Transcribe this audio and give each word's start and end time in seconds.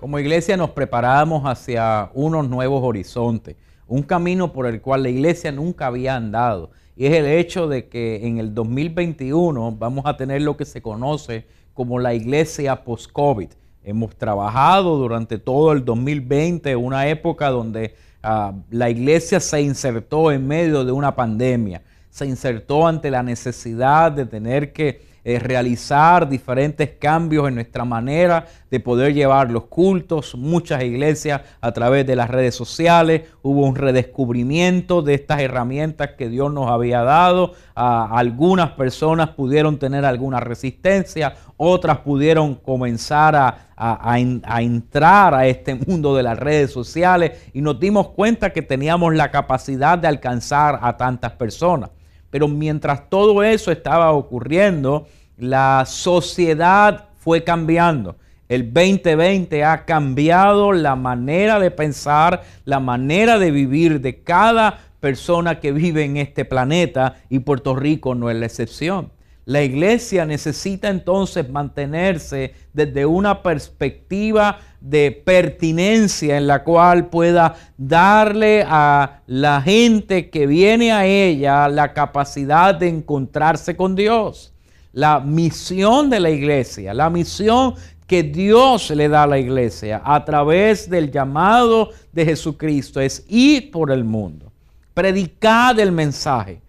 Como 0.00 0.18
iglesia 0.18 0.56
nos 0.56 0.70
preparamos 0.70 1.44
hacia 1.44 2.10
unos 2.14 2.48
nuevos 2.48 2.82
horizontes, 2.82 3.56
un 3.86 4.02
camino 4.02 4.52
por 4.52 4.66
el 4.66 4.80
cual 4.80 5.02
la 5.02 5.10
iglesia 5.10 5.52
nunca 5.52 5.86
había 5.86 6.16
andado. 6.16 6.70
Y 6.96 7.06
es 7.06 7.12
el 7.12 7.26
hecho 7.26 7.68
de 7.68 7.88
que 7.88 8.26
en 8.26 8.38
el 8.38 8.54
2021 8.54 9.76
vamos 9.78 10.06
a 10.06 10.16
tener 10.16 10.42
lo 10.42 10.56
que 10.56 10.64
se 10.64 10.82
conoce 10.82 11.46
como 11.74 11.98
la 11.98 12.14
iglesia 12.14 12.82
post-COVID. 12.82 13.50
Hemos 13.84 14.16
trabajado 14.16 14.96
durante 14.96 15.38
todo 15.38 15.72
el 15.72 15.84
2020, 15.84 16.74
una 16.76 17.08
época 17.08 17.50
donde 17.50 17.94
Ah, 18.22 18.52
la 18.70 18.90
iglesia 18.90 19.40
se 19.40 19.62
insertó 19.62 20.30
en 20.30 20.46
medio 20.46 20.84
de 20.84 20.92
una 20.92 21.16
pandemia, 21.16 21.80
se 22.10 22.26
insertó 22.26 22.86
ante 22.86 23.10
la 23.10 23.22
necesidad 23.22 24.12
de 24.12 24.26
tener 24.26 24.74
que 24.74 25.00
eh, 25.22 25.38
realizar 25.38 26.28
diferentes 26.28 26.90
cambios 26.98 27.46
en 27.46 27.56
nuestra 27.56 27.84
manera 27.84 28.46
de 28.70 28.80
poder 28.80 29.12
llevar 29.12 29.50
los 29.50 29.64
cultos. 29.64 30.34
Muchas 30.34 30.82
iglesias 30.82 31.42
a 31.60 31.72
través 31.72 32.06
de 32.06 32.16
las 32.16 32.30
redes 32.30 32.54
sociales 32.54 33.22
hubo 33.42 33.66
un 33.66 33.76
redescubrimiento 33.76 35.02
de 35.02 35.14
estas 35.14 35.40
herramientas 35.40 36.12
que 36.16 36.28
Dios 36.28 36.52
nos 36.52 36.70
había 36.70 37.02
dado. 37.02 37.52
algunas 37.74 38.70
personas 38.70 39.30
pudieron 39.30 39.78
tener 39.78 40.04
alguna 40.04 40.40
resistencia, 40.40 41.34
otras 41.56 41.98
pudieron 41.98 42.54
comenzar 42.54 43.36
a, 43.36 43.70
a, 43.76 44.60
entrar 44.62 45.34
a 45.34 45.46
este 45.46 45.74
mundo 45.74 46.14
de 46.14 46.22
las 46.22 46.38
redes 46.38 46.72
sociales 46.72 47.50
y 47.52 47.60
nos 47.60 47.78
dimos 47.80 48.08
cuenta 48.08 48.52
que 48.52 48.62
teníamos 48.62 49.14
la 49.14 49.30
capacidad 49.30 49.98
de 49.98 50.08
alcanzar 50.08 50.78
a 50.82 50.96
tantas 50.96 51.32
personas. 51.32 51.90
Pero 52.30 52.48
mientras 52.48 53.08
todo 53.10 53.42
eso 53.42 53.70
estaba 53.72 54.12
ocurriendo, 54.12 55.06
la 55.36 55.84
sociedad 55.86 57.08
fue 57.18 57.44
cambiando. 57.44 58.16
El 58.48 58.72
2020 58.72 59.64
ha 59.64 59.84
cambiado 59.84 60.72
la 60.72 60.96
manera 60.96 61.60
de 61.60 61.70
pensar, 61.70 62.42
la 62.64 62.80
manera 62.80 63.38
de 63.38 63.50
vivir 63.50 64.00
de 64.00 64.22
cada 64.22 64.78
persona 64.98 65.60
que 65.60 65.72
vive 65.72 66.04
en 66.04 66.16
este 66.16 66.44
planeta 66.44 67.16
y 67.28 67.40
Puerto 67.40 67.74
Rico 67.76 68.14
no 68.14 68.30
es 68.30 68.36
la 68.36 68.46
excepción. 68.46 69.12
La 69.44 69.62
iglesia 69.62 70.26
necesita 70.26 70.88
entonces 70.88 71.48
mantenerse 71.48 72.54
desde 72.72 73.06
una 73.06 73.42
perspectiva 73.42 74.58
de 74.80 75.12
pertinencia 75.12 76.36
en 76.36 76.46
la 76.46 76.64
cual 76.64 77.08
pueda 77.08 77.54
darle 77.76 78.64
a 78.66 79.20
la 79.26 79.60
gente 79.60 80.30
que 80.30 80.46
viene 80.46 80.92
a 80.92 81.06
ella 81.06 81.68
la 81.68 81.92
capacidad 81.92 82.74
de 82.74 82.88
encontrarse 82.88 83.76
con 83.76 83.94
Dios. 83.94 84.52
La 84.92 85.20
misión 85.20 86.10
de 86.10 86.20
la 86.20 86.30
iglesia, 86.30 86.94
la 86.94 87.10
misión 87.10 87.74
que 88.06 88.22
Dios 88.22 88.90
le 88.90 89.08
da 89.08 89.22
a 89.22 89.26
la 89.26 89.38
iglesia 89.38 90.02
a 90.04 90.24
través 90.24 90.90
del 90.90 91.12
llamado 91.12 91.90
de 92.12 92.24
Jesucristo 92.24 93.00
es 93.00 93.24
ir 93.28 93.70
por 93.70 93.92
el 93.92 94.02
mundo, 94.02 94.50
predicar 94.94 95.78
el 95.78 95.92
mensaje 95.92 96.60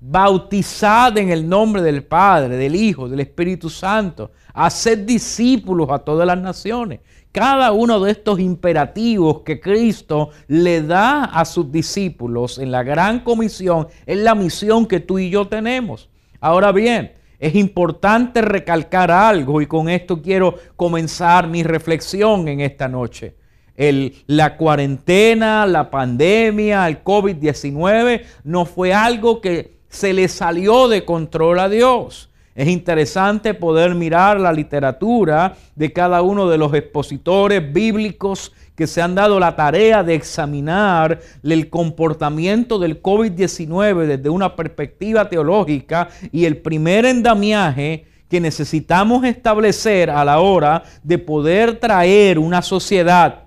bautizad 0.00 1.16
en 1.18 1.30
el 1.30 1.48
nombre 1.48 1.82
del 1.82 2.04
Padre, 2.04 2.56
del 2.56 2.76
Hijo, 2.76 3.08
del 3.08 3.20
Espíritu 3.20 3.68
Santo, 3.68 4.30
hacer 4.54 5.04
discípulos 5.04 5.88
a 5.90 5.98
todas 5.98 6.26
las 6.26 6.38
naciones. 6.38 7.00
Cada 7.32 7.72
uno 7.72 8.00
de 8.00 8.10
estos 8.10 8.40
imperativos 8.40 9.40
que 9.40 9.60
Cristo 9.60 10.30
le 10.46 10.82
da 10.82 11.24
a 11.24 11.44
sus 11.44 11.70
discípulos 11.70 12.58
en 12.58 12.70
la 12.70 12.82
gran 12.82 13.20
comisión 13.20 13.88
es 14.06 14.18
la 14.18 14.34
misión 14.34 14.86
que 14.86 15.00
tú 15.00 15.18
y 15.18 15.30
yo 15.30 15.46
tenemos. 15.46 16.08
Ahora 16.40 16.72
bien, 16.72 17.12
es 17.38 17.54
importante 17.54 18.40
recalcar 18.40 19.10
algo 19.10 19.60
y 19.60 19.66
con 19.66 19.88
esto 19.88 20.20
quiero 20.22 20.56
comenzar 20.74 21.46
mi 21.48 21.62
reflexión 21.62 22.48
en 22.48 22.60
esta 22.60 22.88
noche. 22.88 23.36
La 24.26 24.56
cuarentena, 24.56 25.64
la 25.66 25.88
pandemia, 25.88 26.88
el 26.88 27.04
COVID-19 27.04 28.22
no 28.42 28.64
fue 28.64 28.92
algo 28.92 29.40
que 29.40 29.78
se 29.88 30.12
le 30.12 30.26
salió 30.26 30.88
de 30.88 31.04
control 31.04 31.60
a 31.60 31.68
Dios. 31.68 32.30
Es 32.58 32.66
interesante 32.66 33.54
poder 33.54 33.94
mirar 33.94 34.40
la 34.40 34.52
literatura 34.52 35.54
de 35.76 35.92
cada 35.92 36.22
uno 36.22 36.48
de 36.48 36.58
los 36.58 36.74
expositores 36.74 37.72
bíblicos 37.72 38.52
que 38.74 38.88
se 38.88 39.00
han 39.00 39.14
dado 39.14 39.38
la 39.38 39.54
tarea 39.54 40.02
de 40.02 40.16
examinar 40.16 41.20
el 41.44 41.70
comportamiento 41.70 42.80
del 42.80 43.00
COVID-19 43.00 44.06
desde 44.06 44.28
una 44.28 44.56
perspectiva 44.56 45.28
teológica 45.28 46.08
y 46.32 46.46
el 46.46 46.56
primer 46.56 47.04
endamiaje 47.06 48.06
que 48.28 48.40
necesitamos 48.40 49.22
establecer 49.22 50.10
a 50.10 50.24
la 50.24 50.40
hora 50.40 50.82
de 51.04 51.18
poder 51.18 51.78
traer 51.78 52.40
una 52.40 52.60
sociedad 52.62 53.44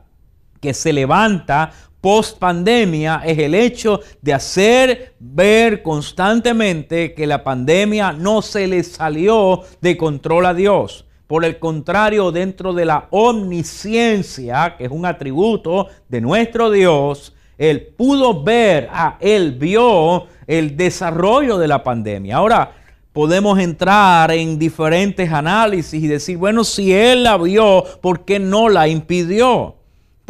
que 0.61 0.73
se 0.73 0.94
levanta 0.94 1.73
post 2.01 2.39
pandemia 2.39 3.22
es 3.23 3.38
el 3.38 3.53
hecho 3.53 4.01
de 4.22 4.34
hacer 4.34 5.13
ver 5.19 5.84
constantemente 5.84 7.13
que 7.13 7.28
la 7.28 7.44
pandemia 7.44 8.12
no 8.12 8.41
se 8.41 8.67
le 8.67 8.84
salió 8.84 9.62
de 9.79 9.95
control 9.95 10.47
a 10.47 10.53
Dios. 10.53 11.06
Por 11.28 11.45
el 11.45 11.59
contrario, 11.59 12.31
dentro 12.31 12.73
de 12.73 12.84
la 12.84 13.07
omnisciencia, 13.12 14.75
que 14.78 14.85
es 14.85 14.91
un 14.91 15.06
atributo 15.06 15.88
de 16.09 16.19
nuestro 16.19 16.69
Dios, 16.72 17.34
Él 17.57 17.94
pudo 17.95 18.44
ver, 18.44 18.89
a 18.91 19.18
Él 19.22 19.53
vio 19.53 20.25
el 20.47 20.75
desarrollo 20.75 21.57
de 21.57 21.69
la 21.69 21.83
pandemia. 21.83 22.35
Ahora, 22.35 22.73
podemos 23.13 23.59
entrar 23.59 24.31
en 24.31 24.59
diferentes 24.59 25.31
análisis 25.31 26.03
y 26.03 26.07
decir, 26.07 26.38
bueno, 26.38 26.63
si 26.63 26.91
Él 26.91 27.23
la 27.23 27.38
vio, 27.38 27.85
¿por 28.01 28.25
qué 28.25 28.39
no 28.39 28.68
la 28.68 28.88
impidió? 28.88 29.75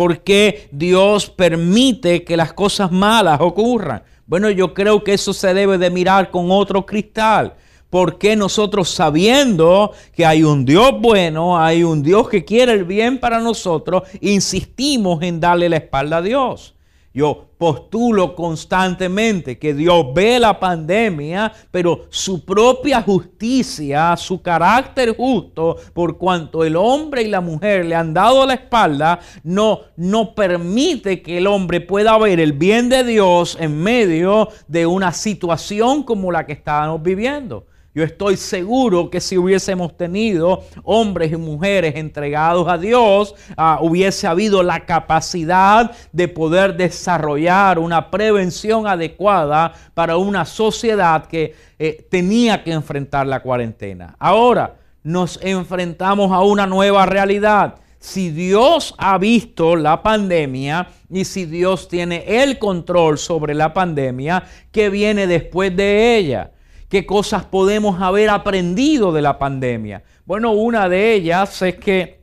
¿Por 0.02 0.24
qué 0.24 0.68
Dios 0.72 1.30
permite 1.30 2.24
que 2.24 2.36
las 2.36 2.54
cosas 2.54 2.92
malas 2.92 3.40
ocurran? 3.40 4.02
Bueno, 4.26 4.50
yo 4.50 4.74
creo 4.74 5.04
que 5.04 5.14
eso 5.14 5.32
se 5.32 5.54
debe 5.54 5.78
de 5.78 5.92
mirar 5.92 6.32
con 6.32 6.50
otro 6.50 6.88
cristal. 6.88 7.54
¿Por 7.88 8.18
qué 8.18 8.36
nosotros 8.36 8.90
sabiendo 8.90 9.92
que 10.16 10.26
hay 10.26 10.42
un 10.42 10.66
Dios 10.66 11.00
bueno, 11.00 11.56
hay 11.56 11.84
un 11.84 12.02
Dios 12.02 12.28
que 12.30 12.44
quiere 12.44 12.72
el 12.72 12.84
bien 12.84 13.20
para 13.20 13.40
nosotros, 13.42 14.02
insistimos 14.22 15.22
en 15.22 15.40
darle 15.40 15.70
la 15.70 15.78
espalda 15.78 16.18
a 16.18 16.22
Dios? 16.24 16.74
Yo 17.14 17.50
postulo 17.58 18.34
constantemente 18.36 19.60
que 19.60 19.74
Dios 19.74 20.06
ve 20.16 20.40
la 20.40 20.58
pandemia, 20.58 21.52
pero 21.70 22.06
su 22.10 22.46
propia 22.46 23.02
justicia, 23.02 24.16
su 24.16 24.42
carácter 24.42 25.16
justo, 25.18 25.76
por 25.94 26.18
cuanto 26.18 26.64
el 26.64 26.78
hombre 26.78 27.24
y 27.24 27.28
la 27.28 27.42
mujer 27.42 27.86
le 27.86 27.96
han 27.96 28.14
dado 28.14 28.46
la 28.46 28.54
espalda, 28.54 29.20
no, 29.44 29.82
no 29.98 30.34
permite 30.34 31.22
que 31.22 31.38
el 31.38 31.48
hombre 31.48 31.82
pueda 31.82 32.18
ver 32.18 32.40
el 32.40 32.54
bien 32.54 32.88
de 32.88 33.04
Dios 33.04 33.58
en 33.60 33.78
medio 33.78 34.48
de 34.70 34.86
una 34.86 35.12
situación 35.12 36.04
como 36.04 36.32
la 36.32 36.46
que 36.46 36.54
estábamos 36.54 37.04
viviendo. 37.04 37.66
Yo 37.94 38.06
estoy 38.06 38.38
seguro 38.38 39.10
que 39.10 39.20
si 39.20 39.38
hubiésemos 39.38 39.98
tenido 39.98 40.64
hombres 40.84 41.34
y 41.34 41.36
mujeres 41.36 41.96
entregados 41.98 42.70
a 42.70 42.78
Dios, 42.78 43.36
ah, 43.58 43.80
hubiese 43.82 44.28
habido 44.28 44.64
la 44.64 44.86
capacidad 44.86 45.92
de 46.14 46.30
poder 46.30 46.78
desarrollar 46.78 47.80
una 47.80 48.10
prevención 48.10 48.88
adecuada 48.88 49.74
para 49.94 50.16
una 50.16 50.46
sociedad 50.46 51.26
que 51.26 51.54
eh, 51.78 52.08
tenía 52.10 52.64
que 52.64 52.72
enfrentar 52.72 53.28
la 53.28 53.42
cuarentena. 53.42 54.16
Ahora 54.20 54.76
nos 55.04 55.38
enfrentamos 55.42 56.32
a 56.32 56.40
una 56.42 56.66
nueva 56.68 57.06
realidad. 57.06 57.76
Si 58.00 58.32
Dios 58.32 58.96
ha 59.00 59.18
visto 59.18 59.76
la 59.76 60.02
pandemia 60.02 60.88
y 61.10 61.26
si 61.26 61.46
Dios 61.46 61.90
tiene 61.90 62.24
el 62.42 62.58
control 62.58 63.18
sobre 63.18 63.54
la 63.54 63.74
pandemia, 63.74 64.44
¿qué 64.72 64.90
viene 64.90 65.28
después 65.28 65.76
de 65.76 66.16
ella? 66.18 66.52
¿Qué 66.92 67.06
cosas 67.06 67.46
podemos 67.46 68.02
haber 68.02 68.30
aprendido 68.30 69.14
de 69.14 69.22
la 69.22 69.40
pandemia? 69.40 70.04
Bueno, 70.26 70.52
una 70.52 70.90
de 70.90 71.14
ellas 71.14 71.62
es 71.62 71.78
que 71.78 72.20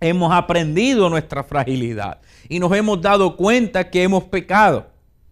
hemos 0.00 0.32
aprendido 0.32 1.08
nuestra 1.08 1.44
fragilidad 1.44 2.18
y 2.48 2.58
nos 2.58 2.72
hemos 2.72 3.00
dado 3.00 3.36
cuenta 3.36 3.88
que 3.88 4.02
hemos 4.02 4.24
pecado, 4.24 4.88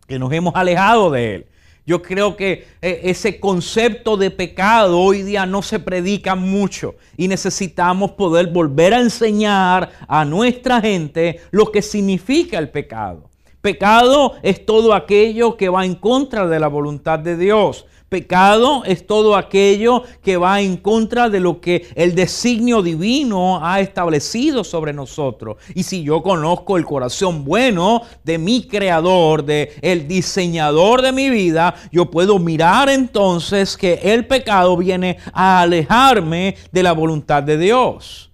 que 0.06 0.20
nos 0.20 0.32
hemos 0.32 0.54
alejado 0.54 1.10
de 1.10 1.34
Él, 1.34 1.46
Yo 1.84 2.00
creo 2.00 2.36
que 2.36 2.68
eh, 2.80 3.00
ese 3.02 3.40
concepto 3.40 4.16
de 4.16 4.30
pecado 4.30 5.00
hoy 5.00 5.22
día 5.22 5.46
no 5.46 5.62
se 5.62 5.80
predica 5.80 6.36
mucho 6.36 6.94
y 7.16 7.26
necesitamos 7.26 8.12
poder 8.12 8.52
volver 8.52 8.94
a 8.94 9.00
enseñar 9.00 9.90
a 10.06 10.24
nuestra 10.24 10.80
gente 10.80 11.40
lo 11.50 11.72
que 11.72 11.82
significa 11.82 12.56
el 12.56 12.68
pecado. 12.68 13.30
Pecado 13.66 14.34
es 14.44 14.64
todo 14.64 14.94
aquello 14.94 15.56
que 15.56 15.68
va 15.68 15.84
en 15.84 15.96
contra 15.96 16.46
de 16.46 16.60
la 16.60 16.68
voluntad 16.68 17.18
de 17.18 17.36
Dios. 17.36 17.84
Pecado 18.08 18.84
es 18.84 19.08
todo 19.08 19.34
aquello 19.34 20.04
que 20.22 20.36
va 20.36 20.60
en 20.60 20.76
contra 20.76 21.28
de 21.28 21.40
lo 21.40 21.60
que 21.60 21.84
el 21.96 22.14
designio 22.14 22.80
divino 22.80 23.58
ha 23.66 23.80
establecido 23.80 24.62
sobre 24.62 24.92
nosotros. 24.92 25.56
Y 25.74 25.82
si 25.82 26.04
yo 26.04 26.22
conozco 26.22 26.76
el 26.76 26.84
corazón 26.84 27.44
bueno 27.44 28.02
de 28.22 28.38
mi 28.38 28.68
creador, 28.68 29.44
de 29.44 29.72
el 29.82 30.06
diseñador 30.06 31.02
de 31.02 31.10
mi 31.10 31.28
vida, 31.28 31.74
yo 31.90 32.08
puedo 32.08 32.38
mirar 32.38 32.88
entonces 32.88 33.76
que 33.76 33.94
el 33.94 34.28
pecado 34.28 34.76
viene 34.76 35.16
a 35.32 35.62
alejarme 35.62 36.54
de 36.70 36.82
la 36.84 36.92
voluntad 36.92 37.42
de 37.42 37.58
Dios. 37.58 38.30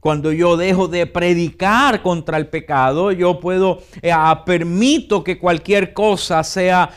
Cuando 0.00 0.30
yo 0.30 0.56
dejo 0.56 0.86
de 0.86 1.06
predicar 1.06 2.02
contra 2.02 2.36
el 2.36 2.46
pecado, 2.46 3.10
yo 3.10 3.40
puedo, 3.40 3.82
eh, 4.00 4.12
permito 4.46 5.24
que 5.24 5.38
cualquier 5.38 5.92
cosa 5.92 6.44
sea 6.44 6.88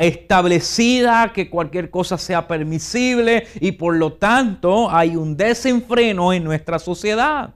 establecida, 0.00 1.32
que 1.32 1.48
cualquier 1.48 1.90
cosa 1.90 2.18
sea 2.18 2.46
permisible 2.46 3.46
y 3.60 3.72
por 3.72 3.96
lo 3.96 4.12
tanto 4.12 4.90
hay 4.90 5.16
un 5.16 5.36
desenfreno 5.36 6.34
en 6.34 6.44
nuestra 6.44 6.78
sociedad. 6.78 7.54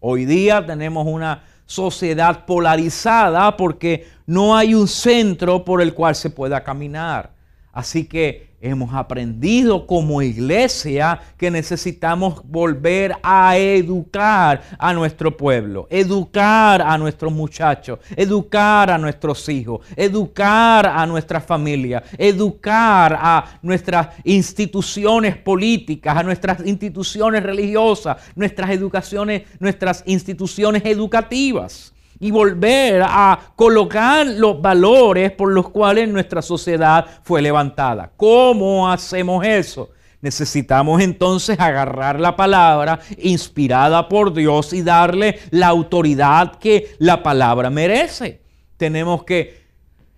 Hoy 0.00 0.24
día 0.24 0.64
tenemos 0.64 1.06
una 1.06 1.44
sociedad 1.66 2.46
polarizada 2.46 3.56
porque 3.58 4.08
no 4.24 4.56
hay 4.56 4.74
un 4.74 4.88
centro 4.88 5.64
por 5.64 5.82
el 5.82 5.92
cual 5.92 6.14
se 6.14 6.30
pueda 6.30 6.64
caminar. 6.64 7.30
Así 7.72 8.06
que 8.06 8.45
hemos 8.60 8.94
aprendido 8.94 9.86
como 9.86 10.22
iglesia 10.22 11.20
que 11.36 11.50
necesitamos 11.50 12.42
volver 12.44 13.14
a 13.22 13.56
educar 13.56 14.62
a 14.78 14.92
nuestro 14.92 15.36
pueblo, 15.36 15.86
educar 15.90 16.82
a 16.82 16.96
nuestros 16.98 17.32
muchachos, 17.32 17.98
educar 18.16 18.90
a 18.90 18.98
nuestros 18.98 19.48
hijos, 19.48 19.80
educar 19.96 20.86
a 20.86 21.06
nuestra 21.06 21.40
familia, 21.40 22.02
educar 22.18 23.18
a 23.20 23.58
nuestras 23.62 24.08
instituciones 24.24 25.36
políticas, 25.36 26.16
a 26.16 26.22
nuestras 26.22 26.66
instituciones 26.66 27.42
religiosas, 27.42 28.16
nuestras 28.34 28.70
educaciones, 28.70 29.42
nuestras 29.60 30.02
instituciones 30.06 30.82
educativas 30.84 31.92
y 32.18 32.30
volver 32.30 33.02
a 33.04 33.38
colocar 33.54 34.26
los 34.26 34.60
valores 34.60 35.32
por 35.32 35.52
los 35.52 35.68
cuales 35.70 36.08
nuestra 36.08 36.42
sociedad 36.42 37.06
fue 37.22 37.42
levantada. 37.42 38.10
¿Cómo 38.16 38.90
hacemos 38.90 39.44
eso? 39.44 39.90
Necesitamos 40.20 41.02
entonces 41.02 41.60
agarrar 41.60 42.18
la 42.18 42.34
palabra 42.34 42.98
inspirada 43.18 44.08
por 44.08 44.32
Dios 44.32 44.72
y 44.72 44.82
darle 44.82 45.38
la 45.50 45.68
autoridad 45.68 46.56
que 46.56 46.96
la 46.98 47.22
palabra 47.22 47.70
merece. 47.70 48.40
Tenemos 48.76 49.24
que 49.24 49.66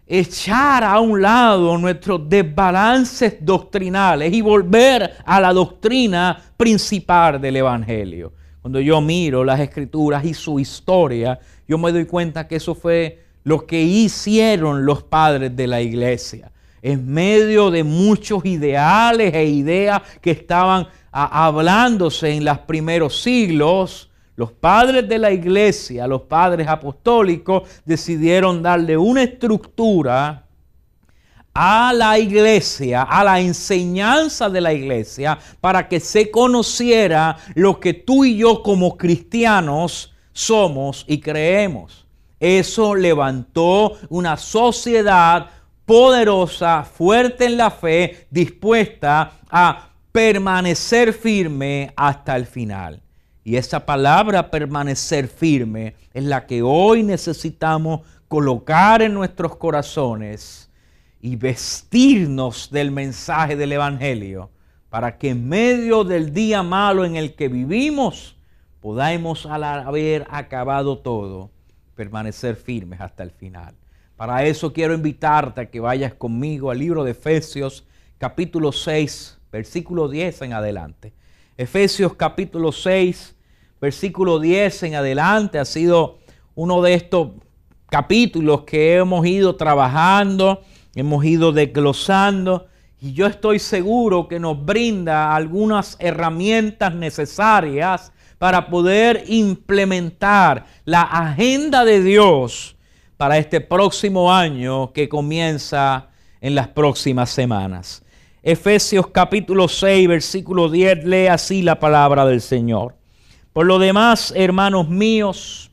echar 0.06 0.84
a 0.84 0.98
un 1.00 1.20
lado 1.20 1.76
nuestros 1.76 2.26
desbalances 2.28 3.36
doctrinales 3.40 4.32
y 4.32 4.40
volver 4.40 5.12
a 5.24 5.40
la 5.40 5.52
doctrina 5.52 6.40
principal 6.56 7.40
del 7.40 7.56
Evangelio. 7.56 8.32
Cuando 8.62 8.80
yo 8.80 9.00
miro 9.00 9.44
las 9.44 9.60
escrituras 9.60 10.24
y 10.24 10.34
su 10.34 10.58
historia, 10.58 11.38
yo 11.68 11.76
me 11.76 11.92
doy 11.92 12.06
cuenta 12.06 12.48
que 12.48 12.56
eso 12.56 12.74
fue 12.74 13.22
lo 13.44 13.66
que 13.66 13.82
hicieron 13.82 14.86
los 14.86 15.02
padres 15.02 15.54
de 15.54 15.66
la 15.66 15.82
iglesia. 15.82 16.50
En 16.80 17.06
medio 17.06 17.70
de 17.70 17.84
muchos 17.84 18.44
ideales 18.46 19.34
e 19.34 19.44
ideas 19.44 20.00
que 20.22 20.30
estaban 20.30 20.88
hablándose 21.12 22.30
en 22.30 22.44
los 22.44 22.58
primeros 22.60 23.20
siglos, 23.20 24.10
los 24.36 24.52
padres 24.52 25.08
de 25.08 25.18
la 25.18 25.30
iglesia, 25.30 26.06
los 26.06 26.22
padres 26.22 26.68
apostólicos, 26.68 27.68
decidieron 27.84 28.62
darle 28.62 28.96
una 28.96 29.24
estructura 29.24 30.46
a 31.52 31.92
la 31.92 32.18
iglesia, 32.18 33.02
a 33.02 33.24
la 33.24 33.40
enseñanza 33.40 34.48
de 34.48 34.60
la 34.60 34.72
iglesia, 34.72 35.38
para 35.60 35.88
que 35.88 35.98
se 35.98 36.30
conociera 36.30 37.36
lo 37.54 37.80
que 37.80 37.94
tú 37.94 38.24
y 38.24 38.36
yo 38.36 38.62
como 38.62 38.96
cristianos 38.96 40.14
somos 40.38 41.04
y 41.08 41.18
creemos. 41.18 42.06
Eso 42.38 42.94
levantó 42.94 43.98
una 44.08 44.36
sociedad 44.36 45.50
poderosa, 45.84 46.84
fuerte 46.84 47.46
en 47.46 47.56
la 47.56 47.72
fe, 47.72 48.28
dispuesta 48.30 49.32
a 49.50 49.88
permanecer 50.12 51.12
firme 51.12 51.92
hasta 51.96 52.36
el 52.36 52.46
final. 52.46 53.02
Y 53.42 53.56
esa 53.56 53.84
palabra 53.84 54.48
permanecer 54.48 55.26
firme 55.26 55.96
es 56.14 56.22
la 56.22 56.46
que 56.46 56.62
hoy 56.62 57.02
necesitamos 57.02 58.02
colocar 58.28 59.02
en 59.02 59.14
nuestros 59.14 59.56
corazones 59.56 60.70
y 61.20 61.34
vestirnos 61.34 62.70
del 62.70 62.92
mensaje 62.92 63.56
del 63.56 63.72
Evangelio 63.72 64.50
para 64.88 65.18
que 65.18 65.30
en 65.30 65.48
medio 65.48 66.04
del 66.04 66.32
día 66.32 66.62
malo 66.62 67.04
en 67.04 67.16
el 67.16 67.34
que 67.34 67.48
vivimos, 67.48 68.37
podamos 68.80 69.46
al 69.46 69.64
haber 69.64 70.26
acabado 70.30 70.98
todo, 70.98 71.50
permanecer 71.94 72.56
firmes 72.56 73.00
hasta 73.00 73.22
el 73.22 73.30
final. 73.30 73.74
Para 74.16 74.44
eso 74.44 74.72
quiero 74.72 74.94
invitarte 74.94 75.60
a 75.60 75.70
que 75.70 75.80
vayas 75.80 76.14
conmigo 76.14 76.70
al 76.70 76.78
libro 76.78 77.04
de 77.04 77.12
Efesios 77.12 77.86
capítulo 78.18 78.72
6, 78.72 79.38
versículo 79.52 80.08
10 80.08 80.42
en 80.42 80.52
adelante. 80.52 81.12
Efesios 81.56 82.14
capítulo 82.14 82.72
6, 82.72 83.36
versículo 83.80 84.40
10 84.40 84.82
en 84.84 84.94
adelante 84.96 85.58
ha 85.58 85.64
sido 85.64 86.18
uno 86.54 86.82
de 86.82 86.94
estos 86.94 87.30
capítulos 87.88 88.62
que 88.62 88.96
hemos 88.96 89.26
ido 89.26 89.56
trabajando, 89.56 90.62
hemos 90.94 91.24
ido 91.24 91.52
desglosando 91.52 92.66
y 93.00 93.12
yo 93.12 93.26
estoy 93.26 93.60
seguro 93.60 94.26
que 94.26 94.40
nos 94.40 94.64
brinda 94.64 95.34
algunas 95.34 95.96
herramientas 96.00 96.94
necesarias 96.94 98.12
para 98.38 98.68
poder 98.68 99.24
implementar 99.26 100.64
la 100.84 101.02
agenda 101.02 101.84
de 101.84 102.02
Dios 102.02 102.76
para 103.16 103.36
este 103.36 103.60
próximo 103.60 104.32
año 104.32 104.92
que 104.92 105.08
comienza 105.08 106.08
en 106.40 106.54
las 106.54 106.68
próximas 106.68 107.30
semanas. 107.30 108.02
Efesios 108.42 109.08
capítulo 109.08 109.66
6, 109.66 110.08
versículo 110.08 110.70
10, 110.70 111.04
lee 111.04 111.26
así 111.26 111.62
la 111.62 111.80
palabra 111.80 112.24
del 112.24 112.40
Señor. 112.40 112.94
Por 113.52 113.66
lo 113.66 113.80
demás, 113.80 114.32
hermanos 114.36 114.88
míos, 114.88 115.72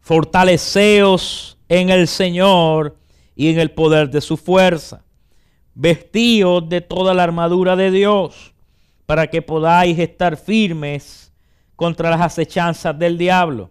fortaleceos 0.00 1.56
en 1.68 1.90
el 1.90 2.08
Señor 2.08 2.96
y 3.36 3.50
en 3.50 3.60
el 3.60 3.70
poder 3.70 4.10
de 4.10 4.20
su 4.20 4.36
fuerza. 4.36 5.04
Vestíos 5.74 6.68
de 6.68 6.80
toda 6.80 7.14
la 7.14 7.22
armadura 7.22 7.76
de 7.76 7.92
Dios, 7.92 8.52
para 9.04 9.28
que 9.28 9.42
podáis 9.42 9.96
estar 10.00 10.36
firmes 10.36 11.25
contra 11.76 12.10
las 12.10 12.20
acechanzas 12.20 12.98
del 12.98 13.16
diablo, 13.16 13.70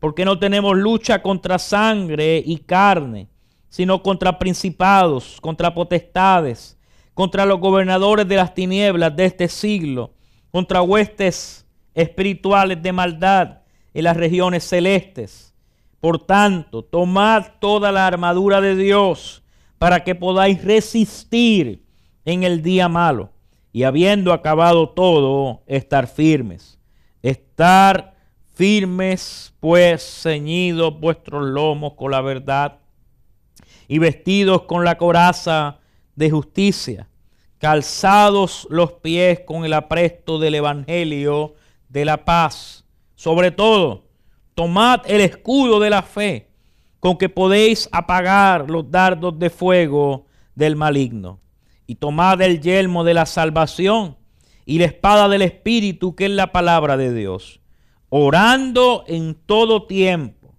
porque 0.00 0.24
no 0.24 0.38
tenemos 0.38 0.76
lucha 0.76 1.22
contra 1.22 1.58
sangre 1.58 2.42
y 2.44 2.58
carne, 2.58 3.28
sino 3.68 4.02
contra 4.02 4.38
principados, 4.38 5.38
contra 5.40 5.72
potestades, 5.72 6.78
contra 7.14 7.46
los 7.46 7.60
gobernadores 7.60 8.26
de 8.26 8.36
las 8.36 8.54
tinieblas 8.54 9.14
de 9.14 9.26
este 9.26 9.48
siglo, 9.48 10.14
contra 10.50 10.82
huestes 10.82 11.66
espirituales 11.94 12.82
de 12.82 12.92
maldad 12.92 13.58
en 13.94 14.04
las 14.04 14.16
regiones 14.16 14.64
celestes. 14.64 15.54
Por 16.00 16.18
tanto, 16.18 16.82
tomad 16.82 17.44
toda 17.60 17.92
la 17.92 18.06
armadura 18.06 18.60
de 18.60 18.74
Dios 18.74 19.42
para 19.78 20.02
que 20.02 20.14
podáis 20.14 20.64
resistir 20.64 21.84
en 22.24 22.42
el 22.42 22.62
día 22.62 22.88
malo 22.88 23.30
y 23.72 23.84
habiendo 23.84 24.32
acabado 24.32 24.90
todo, 24.90 25.62
estar 25.66 26.06
firmes. 26.06 26.78
Estar 27.22 28.14
firmes, 28.54 29.54
pues 29.60 30.22
ceñidos 30.22 30.98
vuestros 30.98 31.44
lomos 31.44 31.94
con 31.94 32.10
la 32.10 32.20
verdad 32.20 32.78
y 33.88 33.98
vestidos 33.98 34.62
con 34.62 34.84
la 34.84 34.96
coraza 34.96 35.78
de 36.14 36.30
justicia, 36.30 37.08
calzados 37.58 38.66
los 38.70 38.92
pies 38.94 39.40
con 39.40 39.64
el 39.64 39.72
apresto 39.72 40.38
del 40.38 40.56
Evangelio 40.56 41.54
de 41.88 42.04
la 42.04 42.24
paz. 42.24 42.84
Sobre 43.14 43.50
todo, 43.50 44.04
tomad 44.54 45.00
el 45.06 45.20
escudo 45.20 45.78
de 45.80 45.90
la 45.90 46.02
fe, 46.02 46.50
con 47.00 47.18
que 47.18 47.28
podéis 47.28 47.88
apagar 47.92 48.70
los 48.70 48.90
dardos 48.90 49.38
de 49.38 49.50
fuego 49.50 50.26
del 50.54 50.76
maligno. 50.76 51.40
Y 51.86 51.96
tomad 51.96 52.40
el 52.40 52.60
yelmo 52.60 53.04
de 53.04 53.14
la 53.14 53.26
salvación 53.26 54.16
y 54.64 54.78
la 54.78 54.86
espada 54.86 55.28
del 55.28 55.42
Espíritu, 55.42 56.14
que 56.14 56.26
es 56.26 56.30
la 56.30 56.52
palabra 56.52 56.96
de 56.96 57.12
Dios, 57.14 57.60
orando 58.08 59.04
en 59.06 59.34
todo 59.34 59.86
tiempo, 59.86 60.54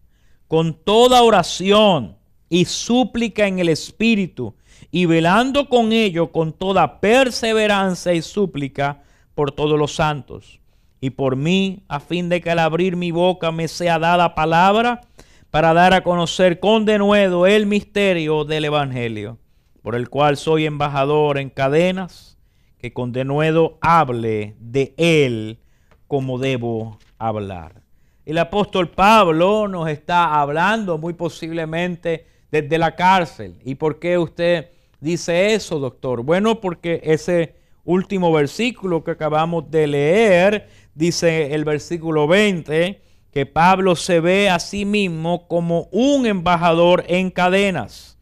con 0.47 0.73
toda 0.73 1.23
oración 1.23 2.17
y 2.49 2.65
súplica 2.65 3.47
en 3.47 3.59
el 3.59 3.69
Espíritu, 3.69 4.55
y 4.91 5.05
velando 5.05 5.69
con 5.69 5.91
ello 5.91 6.31
con 6.31 6.53
toda 6.53 6.99
perseverancia 6.99 8.13
y 8.13 8.21
súplica 8.21 9.01
por 9.33 9.51
todos 9.51 9.79
los 9.79 9.95
santos. 9.95 10.59
Y 11.01 11.09
por 11.11 11.35
mí, 11.35 11.83
a 11.87 11.99
fin 11.99 12.29
de 12.29 12.41
que 12.41 12.51
al 12.51 12.59
abrir 12.59 12.95
mi 12.95 13.11
boca 13.11 13.51
me 13.51 13.67
sea 13.67 13.99
dada 13.99 14.35
palabra 14.35 15.01
para 15.49 15.73
dar 15.73 15.93
a 15.93 16.03
conocer 16.03 16.59
con 16.59 16.85
denuedo 16.85 17.45
el 17.45 17.65
misterio 17.65 18.45
del 18.45 18.65
Evangelio, 18.65 19.37
por 19.81 19.95
el 19.95 20.09
cual 20.09 20.37
soy 20.37 20.65
embajador 20.65 21.37
en 21.37 21.49
cadenas, 21.49 22.32
que 22.83 22.91
con 22.91 23.13
denuedo 23.13 23.77
hable 23.79 24.57
de 24.59 24.93
él 24.97 25.57
como 26.05 26.37
debo 26.37 26.99
hablar. 27.17 27.81
El 28.25 28.37
apóstol 28.37 28.89
Pablo 28.89 29.69
nos 29.69 29.87
está 29.87 30.41
hablando 30.41 30.97
muy 30.97 31.13
posiblemente 31.13 32.25
desde 32.51 32.77
la 32.77 32.93
cárcel. 32.93 33.55
¿Y 33.63 33.75
por 33.75 33.99
qué 33.99 34.17
usted 34.17 34.67
dice 34.99 35.53
eso, 35.53 35.79
doctor? 35.79 36.23
Bueno, 36.23 36.59
porque 36.59 36.99
ese 37.05 37.55
último 37.85 38.33
versículo 38.33 39.01
que 39.01 39.11
acabamos 39.11 39.71
de 39.71 39.87
leer, 39.87 40.67
dice 40.93 41.55
el 41.55 41.63
versículo 41.63 42.27
20, 42.27 43.01
que 43.31 43.45
Pablo 43.45 43.95
se 43.95 44.19
ve 44.19 44.49
a 44.49 44.59
sí 44.59 44.83
mismo 44.83 45.47
como 45.47 45.87
un 45.93 46.25
embajador 46.25 47.05
en 47.07 47.31
cadenas. 47.31 48.17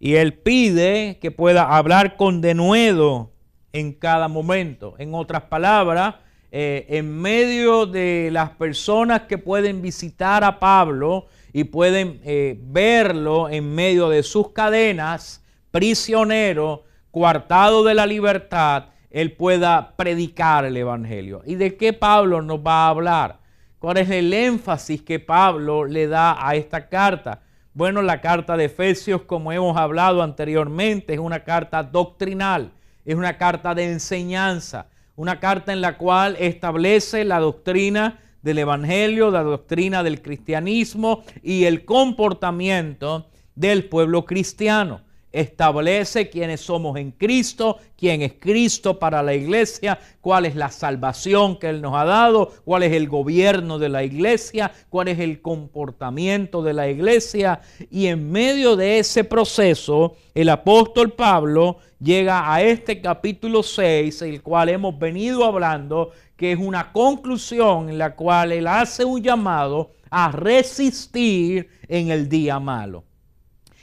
Y 0.00 0.16
él 0.16 0.34
pide 0.34 1.20
que 1.20 1.30
pueda 1.30 1.76
hablar 1.76 2.16
con 2.16 2.40
denuedo 2.40 3.35
en 3.76 3.92
cada 3.92 4.26
momento. 4.26 4.94
En 4.98 5.14
otras 5.14 5.42
palabras, 5.42 6.14
eh, 6.50 6.86
en 6.88 7.20
medio 7.20 7.84
de 7.84 8.30
las 8.32 8.50
personas 8.50 9.22
que 9.22 9.36
pueden 9.36 9.82
visitar 9.82 10.44
a 10.44 10.58
Pablo 10.58 11.26
y 11.52 11.64
pueden 11.64 12.20
eh, 12.24 12.58
verlo 12.58 13.50
en 13.50 13.74
medio 13.74 14.08
de 14.08 14.22
sus 14.22 14.52
cadenas, 14.52 15.44
prisionero, 15.70 16.84
coartado 17.10 17.84
de 17.84 17.92
la 17.92 18.06
libertad, 18.06 18.86
él 19.10 19.32
pueda 19.32 19.94
predicar 19.94 20.64
el 20.64 20.78
Evangelio. 20.78 21.42
¿Y 21.44 21.56
de 21.56 21.76
qué 21.76 21.92
Pablo 21.92 22.40
nos 22.40 22.60
va 22.60 22.86
a 22.86 22.88
hablar? 22.88 23.40
¿Cuál 23.78 23.98
es 23.98 24.08
el 24.08 24.32
énfasis 24.32 25.02
que 25.02 25.20
Pablo 25.20 25.84
le 25.84 26.06
da 26.06 26.36
a 26.38 26.54
esta 26.54 26.88
carta? 26.88 27.42
Bueno, 27.74 28.00
la 28.00 28.22
carta 28.22 28.56
de 28.56 28.64
Efesios, 28.64 29.22
como 29.22 29.52
hemos 29.52 29.76
hablado 29.76 30.22
anteriormente, 30.22 31.12
es 31.12 31.18
una 31.18 31.44
carta 31.44 31.82
doctrinal, 31.82 32.72
es 33.06 33.14
una 33.14 33.38
carta 33.38 33.74
de 33.74 33.90
enseñanza 33.90 34.88
una 35.16 35.40
carta 35.40 35.72
en 35.72 35.80
la 35.80 35.96
cual 35.96 36.36
establece 36.38 37.24
la 37.24 37.40
doctrina 37.40 38.18
del 38.42 38.58
Evangelio, 38.58 39.30
la 39.30 39.42
doctrina 39.42 40.02
del 40.02 40.22
cristianismo 40.22 41.24
y 41.42 41.64
el 41.64 41.84
comportamiento 41.84 43.28
del 43.54 43.86
pueblo 43.86 44.26
cristiano 44.26 45.00
establece 45.36 46.30
quiénes 46.30 46.62
somos 46.62 46.96
en 46.96 47.10
Cristo, 47.10 47.76
quién 47.96 48.22
es 48.22 48.32
Cristo 48.40 48.98
para 48.98 49.22
la 49.22 49.34
iglesia, 49.34 49.98
cuál 50.22 50.46
es 50.46 50.56
la 50.56 50.70
salvación 50.70 51.58
que 51.58 51.68
Él 51.68 51.82
nos 51.82 51.94
ha 51.94 52.06
dado, 52.06 52.52
cuál 52.64 52.84
es 52.84 52.92
el 52.92 53.06
gobierno 53.06 53.78
de 53.78 53.90
la 53.90 54.02
iglesia, 54.02 54.72
cuál 54.88 55.08
es 55.08 55.18
el 55.18 55.42
comportamiento 55.42 56.62
de 56.62 56.72
la 56.72 56.88
iglesia. 56.88 57.60
Y 57.90 58.06
en 58.06 58.32
medio 58.32 58.76
de 58.76 58.98
ese 58.98 59.24
proceso, 59.24 60.16
el 60.34 60.48
apóstol 60.48 61.12
Pablo 61.12 61.78
llega 62.00 62.50
a 62.50 62.62
este 62.62 63.02
capítulo 63.02 63.62
6, 63.62 64.22
el 64.22 64.42
cual 64.42 64.70
hemos 64.70 64.98
venido 64.98 65.44
hablando, 65.44 66.12
que 66.34 66.52
es 66.52 66.58
una 66.58 66.92
conclusión 66.92 67.90
en 67.90 67.98
la 67.98 68.14
cual 68.14 68.52
Él 68.52 68.66
hace 68.66 69.04
un 69.04 69.22
llamado 69.22 69.90
a 70.10 70.32
resistir 70.32 71.68
en 71.88 72.10
el 72.10 72.26
día 72.26 72.58
malo. 72.58 73.05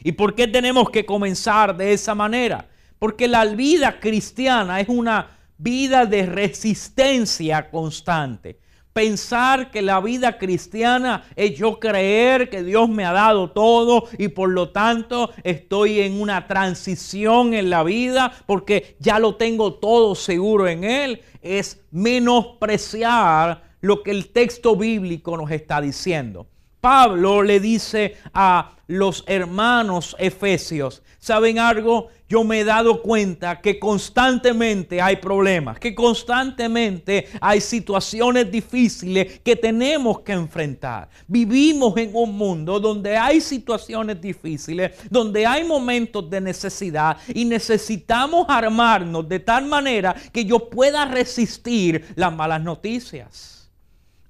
¿Y 0.03 0.11
por 0.11 0.35
qué 0.35 0.47
tenemos 0.47 0.89
que 0.89 1.05
comenzar 1.05 1.75
de 1.75 1.93
esa 1.93 2.13
manera? 2.13 2.67
Porque 2.99 3.27
la 3.27 3.45
vida 3.45 3.99
cristiana 3.99 4.79
es 4.79 4.89
una 4.89 5.37
vida 5.57 6.05
de 6.05 6.25
resistencia 6.25 7.69
constante. 7.69 8.59
Pensar 8.91 9.71
que 9.71 9.81
la 9.81 9.99
vida 10.01 10.37
cristiana 10.37 11.23
es 11.35 11.57
yo 11.57 11.79
creer 11.79 12.49
que 12.49 12.63
Dios 12.63 12.89
me 12.89 13.05
ha 13.05 13.11
dado 13.11 13.49
todo 13.49 14.07
y 14.19 14.27
por 14.27 14.49
lo 14.49 14.69
tanto 14.69 15.31
estoy 15.43 16.01
en 16.01 16.21
una 16.21 16.47
transición 16.47 17.55
en 17.55 17.71
la 17.71 17.83
vida 17.83 18.31
porque 18.45 18.95
ya 18.99 19.17
lo 19.17 19.35
tengo 19.35 19.73
todo 19.73 20.13
seguro 20.13 20.67
en 20.67 20.83
Él, 20.83 21.21
es 21.41 21.81
menospreciar 21.89 23.63
lo 23.81 24.03
que 24.03 24.11
el 24.11 24.31
texto 24.31 24.75
bíblico 24.75 25.37
nos 25.37 25.49
está 25.49 25.81
diciendo. 25.81 26.47
Pablo 26.83 27.41
le 27.41 27.61
dice 27.61 28.17
a 28.33 28.73
los 28.87 29.23
hermanos 29.25 30.17
efesios, 30.19 31.01
¿saben 31.17 31.57
algo? 31.57 32.09
Yo 32.27 32.43
me 32.43 32.59
he 32.59 32.65
dado 32.65 33.01
cuenta 33.01 33.61
que 33.61 33.79
constantemente 33.79 35.01
hay 35.01 35.15
problemas, 35.15 35.79
que 35.79 35.95
constantemente 35.95 37.29
hay 37.39 37.61
situaciones 37.61 38.51
difíciles 38.51 39.39
que 39.39 39.55
tenemos 39.55 40.19
que 40.19 40.33
enfrentar. 40.33 41.07
Vivimos 41.25 41.95
en 41.95 42.11
un 42.13 42.35
mundo 42.35 42.81
donde 42.81 43.15
hay 43.15 43.39
situaciones 43.39 44.19
difíciles, 44.19 44.91
donde 45.09 45.45
hay 45.45 45.63
momentos 45.63 46.29
de 46.29 46.41
necesidad 46.41 47.15
y 47.33 47.45
necesitamos 47.45 48.45
armarnos 48.49 49.29
de 49.29 49.39
tal 49.39 49.67
manera 49.67 50.13
que 50.33 50.43
yo 50.43 50.69
pueda 50.69 51.05
resistir 51.05 52.07
las 52.17 52.35
malas 52.35 52.61
noticias 52.61 53.52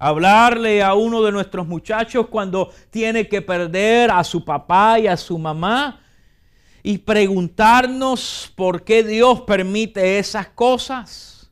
hablarle 0.04 0.84
a 0.84 0.96
uno 0.96 1.22
de 1.22 1.32
nuestros 1.32 1.66
muchachos 1.66 2.28
cuando 2.28 2.70
tiene 2.90 3.26
que 3.30 3.42
perder 3.42 4.12
a 4.12 4.22
su 4.26 4.44
papá 4.44 5.00
y 5.00 5.08
a 5.08 5.16
su 5.16 5.38
mamá 5.38 6.02
y 6.84 6.98
preguntarnos 6.98 8.52
por 8.54 8.84
qué 8.84 9.02
Dios 9.02 9.42
permite 9.42 10.20
esas 10.20 10.48
cosas. 10.48 11.50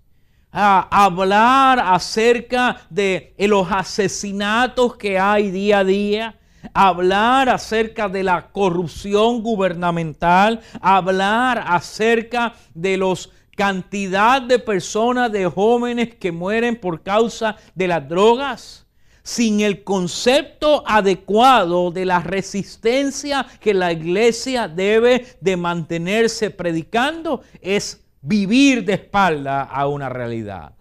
Hablar 0.51 1.79
acerca 1.79 2.81
de 2.89 3.33
los 3.37 3.71
asesinatos 3.71 4.97
que 4.97 5.17
hay 5.17 5.49
día 5.49 5.79
a 5.79 5.83
día 5.85 6.35
hablar 6.75 7.49
acerca 7.49 8.07
de 8.07 8.21
la 8.21 8.51
corrupción 8.51 9.41
gubernamental, 9.41 10.61
hablar 10.79 11.63
acerca 11.65 12.53
de 12.75 12.97
los 12.97 13.31
cantidad 13.61 14.41
de 14.41 14.57
personas, 14.57 15.31
de 15.31 15.45
jóvenes 15.45 16.15
que 16.15 16.31
mueren 16.31 16.75
por 16.75 17.03
causa 17.03 17.57
de 17.75 17.87
las 17.87 18.09
drogas, 18.09 18.87
sin 19.21 19.61
el 19.61 19.83
concepto 19.83 20.83
adecuado 20.87 21.91
de 21.91 22.05
la 22.05 22.21
resistencia 22.21 23.45
que 23.59 23.75
la 23.75 23.91
iglesia 23.91 24.67
debe 24.67 25.27
de 25.41 25.57
mantenerse 25.57 26.49
predicando, 26.49 27.43
es 27.61 28.03
vivir 28.23 28.83
de 28.83 28.93
espalda 28.93 29.61
a 29.61 29.87
una 29.87 30.09
realidad. 30.09 30.73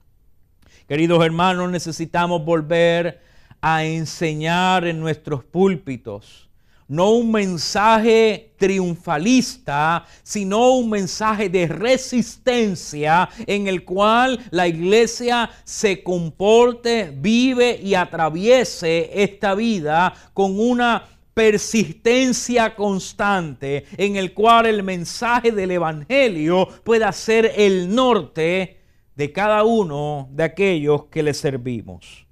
Queridos 0.88 1.22
hermanos, 1.22 1.70
necesitamos 1.70 2.42
volver 2.42 3.20
a 3.60 3.84
enseñar 3.84 4.86
en 4.86 5.00
nuestros 5.00 5.44
púlpitos 5.44 6.49
no 6.90 7.12
un 7.12 7.30
mensaje 7.30 8.52
triunfalista, 8.58 10.04
sino 10.24 10.72
un 10.72 10.90
mensaje 10.90 11.48
de 11.48 11.68
resistencia 11.68 13.28
en 13.46 13.68
el 13.68 13.84
cual 13.84 14.40
la 14.50 14.66
iglesia 14.66 15.48
se 15.62 16.02
comporte, 16.02 17.12
vive 17.16 17.78
y 17.80 17.94
atraviese 17.94 19.22
esta 19.22 19.54
vida 19.54 20.12
con 20.34 20.58
una 20.58 21.06
persistencia 21.32 22.74
constante 22.74 23.84
en 23.96 24.16
el 24.16 24.34
cual 24.34 24.66
el 24.66 24.82
mensaje 24.82 25.52
del 25.52 25.70
Evangelio 25.70 26.66
pueda 26.82 27.12
ser 27.12 27.52
el 27.56 27.94
norte 27.94 28.80
de 29.14 29.32
cada 29.32 29.62
uno 29.62 30.28
de 30.32 30.42
aquellos 30.42 31.04
que 31.04 31.22
le 31.22 31.34
servimos. 31.34 32.26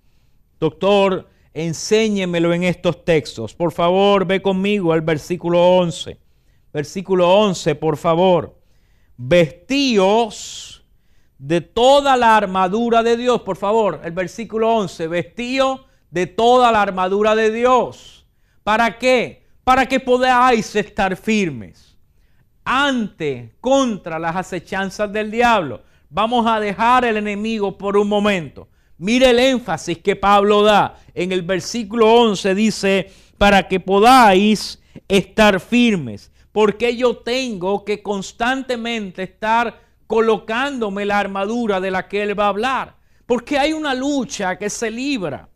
Doctor, 0.59 1.29
enséñemelo 1.59 2.55
en 2.55 2.63
estos 2.63 3.05
textos. 3.05 3.53
Por 3.55 3.73
favor, 3.73 4.25
ve 4.25 4.41
conmigo 4.41 4.93
al 4.93 5.01
versículo 5.01 5.61
11. 5.79 6.19
Versículo 6.73 7.29
11, 7.29 7.75
por 7.75 7.97
favor. 7.97 8.57
Vestíos 9.17 10.87
de 11.37 11.61
toda 11.61 12.17
la 12.17 12.37
armadura 12.37 13.03
de 13.03 13.17
Dios. 13.17 13.43
Por 13.43 13.57
favor, 13.57 14.01
el 14.05 14.13
versículo 14.13 14.73
11. 14.73 15.09
Vestíos 15.09 15.81
de 16.11 16.29
toda 16.29 16.71
la 16.71 16.81
armadura 16.81 17.35
de 17.35 17.51
Dios. 17.51 18.27
¿Para 18.63 18.97
qué? 18.97 19.45
Para 19.65 19.87
que 19.87 19.99
podáis 19.99 20.77
estar 20.77 21.17
firmes 21.17 21.99
ante, 22.65 23.57
contra 23.61 24.19
las 24.19 24.37
acechanzas 24.37 25.13
del 25.13 25.31
diablo. 25.31 25.83
Vamos 26.09 26.47
a 26.47 26.61
dejar 26.61 27.05
el 27.05 27.17
enemigo 27.17 27.77
por 27.77 27.97
un 27.97 28.09
momento. 28.09 28.69
Mire 28.99 29.31
el 29.31 29.39
énfasis 29.39 29.99
que 29.99 30.17
Pablo 30.17 30.63
da. 30.63 31.01
En 31.15 31.33
el 31.33 31.43
versículo 31.43 32.13
11 32.13 32.55
dice, 32.55 33.11
para 33.39 33.69
que 33.69 33.81
podáis 33.81 34.81
estar 35.07 35.61
firmes. 35.61 36.31
Porque 36.53 36.97
yo 36.97 37.19
tengo 37.19 37.85
que 37.85 38.03
constantemente 38.03 39.23
estar 39.23 39.81
colocándome 40.07 41.05
la 41.05 41.19
armadura 41.21 41.81
de 41.81 41.91
la 41.91 42.09
que 42.09 42.23
él 42.23 42.39
va 42.39 42.47
a 42.47 42.49
hablar. 42.49 42.97
Porque 43.27 43.59
hay 43.59 43.73
una 43.73 43.95
lucha 43.95 44.59
que 44.59 44.69
se 44.69 44.91
libra. 44.91 45.49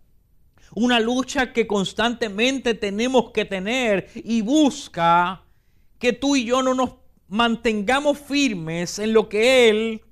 Una 0.74 1.00
lucha 1.00 1.52
que 1.52 1.66
constantemente 1.66 2.74
tenemos 2.74 3.30
que 3.30 3.44
tener 3.44 4.08
y 4.14 4.40
busca 4.40 5.42
que 5.98 6.12
tú 6.12 6.34
y 6.36 6.44
yo 6.44 6.62
no 6.62 6.74
nos 6.74 6.94
mantengamos 7.28 8.18
firmes 8.18 8.98
en 8.98 9.12
lo 9.12 9.28
que 9.28 9.68
Él 9.68 10.02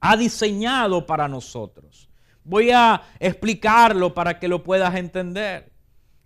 ha 0.00 0.16
diseñado 0.16 1.06
para 1.06 1.28
nosotros. 1.28 2.09
Voy 2.44 2.70
a 2.70 3.02
explicarlo 3.18 4.14
para 4.14 4.38
que 4.38 4.48
lo 4.48 4.62
puedas 4.62 4.94
entender. 4.94 5.72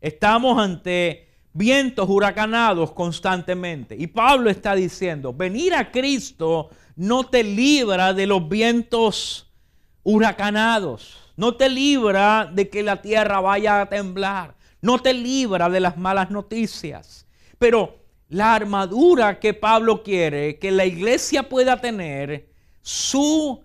Estamos 0.01 0.59
ante 0.59 1.29
vientos 1.53 2.09
huracanados 2.09 2.93
constantemente. 2.93 3.97
Y 3.99 4.07
Pablo 4.09 4.51
está 4.51 4.75
diciendo, 4.75 5.33
venir 5.33 5.75
a 5.75 5.91
Cristo 5.91 6.71
no 6.97 7.25
te 7.25 7.43
libra 7.43 8.13
de 8.13 8.27
los 8.27 8.49
vientos 8.49 9.53
huracanados, 10.03 11.33
no 11.37 11.57
te 11.57 11.69
libra 11.69 12.51
de 12.53 12.69
que 12.69 12.83
la 12.83 13.01
tierra 13.01 13.41
vaya 13.41 13.81
a 13.81 13.89
temblar, 13.89 14.55
no 14.83 15.01
te 15.01 15.15
libra 15.15 15.69
de 15.71 15.81
las 15.81 15.97
malas 15.97 16.31
noticias. 16.31 17.27
Pero 17.59 18.05
la 18.29 18.55
armadura 18.55 19.41
que 19.41 19.55
Pablo 19.55 20.03
quiere 20.03 20.59
que 20.59 20.71
la 20.71 20.85
iglesia 20.85 21.49
pueda 21.49 21.81
tener, 21.81 22.49
su 22.83 23.63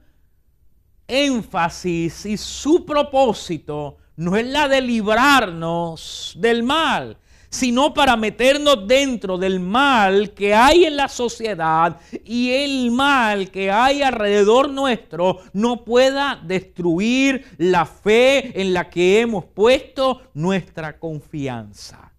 énfasis 1.10 2.26
y 2.26 2.38
su 2.38 2.86
propósito 2.86 3.98
no 4.16 4.38
es 4.38 4.46
la 4.46 4.68
de 4.68 4.82
librarnos 4.82 6.36
del 6.38 6.64
mal, 6.64 7.18
sino 7.50 7.94
para 7.94 8.16
meternos 8.16 8.88
dentro 8.88 9.38
del 9.38 9.60
mal 9.60 10.32
que 10.32 10.54
hay 10.54 10.86
en 10.86 10.96
la 10.96 11.08
sociedad 11.08 12.00
y 12.24 12.52
el 12.52 12.92
mal 12.92 13.50
que 13.50 13.72
hay 13.72 14.02
alrededor 14.02 14.70
nuestro 14.70 15.40
no 15.54 15.84
pueda 15.84 16.40
destruir 16.44 17.46
la 17.58 17.86
fe 17.86 18.62
en 18.62 18.74
la 18.74 18.90
que 18.90 19.22
hemos 19.22 19.46
puesto 19.46 20.22
nuestra 20.34 21.00
confianza. 21.00 22.12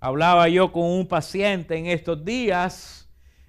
Hablaba 0.00 0.48
yo 0.48 0.72
con 0.72 0.84
un 0.84 1.06
paciente 1.06 1.76
en 1.76 1.86
estos 1.86 2.24
días 2.24 3.07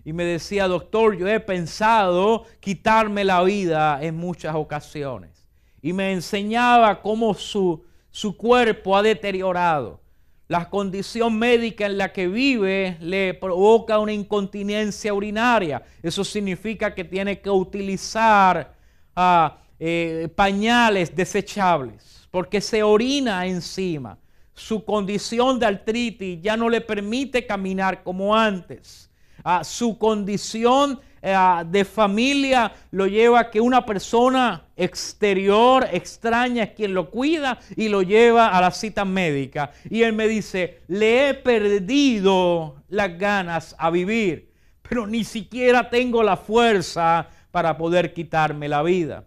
y 0.09 0.13
me 0.13 0.23
decía, 0.23 0.67
doctor, 0.67 1.15
yo 1.15 1.27
he 1.27 1.39
pensado 1.39 2.43
quitarme 2.59 3.23
la 3.23 3.43
vida 3.43 4.01
en 4.01 4.17
muchas 4.17 4.55
ocasiones. 4.55 5.45
Y 5.83 5.93
me 5.93 6.11
enseñaba 6.11 6.99
cómo 6.99 7.35
su, 7.35 7.85
su 8.09 8.35
cuerpo 8.35 8.97
ha 8.97 9.03
deteriorado 9.03 10.01
la 10.47 10.67
condición 10.67 11.37
médica 11.37 11.85
en 11.85 11.99
la 11.99 12.11
que 12.11 12.27
vive 12.27 12.97
le 13.01 13.35
provoca 13.35 13.99
una 13.99 14.11
incontinencia 14.11 15.13
urinaria. 15.13 15.83
Eso 16.01 16.23
significa 16.23 16.95
que 16.95 17.03
tiene 17.03 17.39
que 17.39 17.51
utilizar 17.51 18.73
ah, 19.15 19.59
eh, 19.79 20.27
pañales 20.35 21.15
desechables 21.15 22.27
porque 22.31 22.61
se 22.61 22.81
orina 22.81 23.45
encima. 23.45 24.17
Su 24.55 24.83
condición 24.83 25.59
de 25.59 25.67
artritis 25.67 26.41
ya 26.41 26.57
no 26.57 26.67
le 26.67 26.81
permite 26.81 27.45
caminar 27.45 28.01
como 28.01 28.35
antes. 28.35 29.09
Ah, 29.43 29.63
su 29.63 29.97
condición 29.97 30.99
eh, 31.21 31.35
de 31.65 31.83
familia 31.83 32.71
lo 32.91 33.07
lleva 33.07 33.41
a 33.41 33.51
que 33.51 33.59
una 33.59 33.85
persona 33.85 34.65
exterior, 34.75 35.87
extraña, 35.91 36.63
es 36.63 36.71
quien 36.71 36.93
lo 36.93 37.09
cuida 37.09 37.59
y 37.75 37.89
lo 37.89 38.01
lleva 38.01 38.47
a 38.47 38.61
la 38.61 38.71
cita 38.71 39.03
médica. 39.05 39.71
Y 39.89 40.03
él 40.03 40.13
me 40.13 40.27
dice, 40.27 40.81
le 40.87 41.29
he 41.29 41.33
perdido 41.33 42.83
las 42.87 43.17
ganas 43.17 43.75
a 43.77 43.89
vivir, 43.89 44.51
pero 44.81 45.05
ni 45.07 45.23
siquiera 45.23 45.89
tengo 45.89 46.23
la 46.23 46.37
fuerza 46.37 47.27
para 47.51 47.77
poder 47.77 48.13
quitarme 48.13 48.69
la 48.69 48.81
vida. 48.81 49.25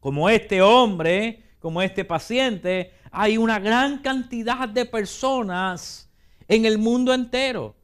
Como 0.00 0.28
este 0.28 0.62
hombre, 0.62 1.42
como 1.60 1.82
este 1.82 2.04
paciente, 2.04 2.92
hay 3.12 3.36
una 3.36 3.58
gran 3.58 3.98
cantidad 3.98 4.68
de 4.68 4.86
personas 4.86 6.10
en 6.48 6.64
el 6.64 6.78
mundo 6.78 7.12
entero 7.12 7.76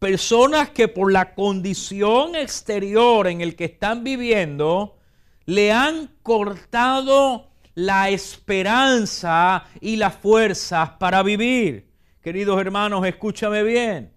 personas 0.00 0.70
que 0.70 0.88
por 0.88 1.12
la 1.12 1.34
condición 1.34 2.34
exterior 2.34 3.28
en 3.28 3.42
el 3.42 3.54
que 3.54 3.66
están 3.66 4.02
viviendo, 4.02 4.96
le 5.44 5.72
han 5.72 6.10
cortado 6.22 7.50
la 7.74 8.08
esperanza 8.08 9.64
y 9.78 9.96
las 9.96 10.14
fuerzas 10.14 10.92
para 10.98 11.22
vivir. 11.22 11.90
Queridos 12.22 12.58
hermanos, 12.58 13.06
escúchame 13.06 13.62
bien. 13.62 14.10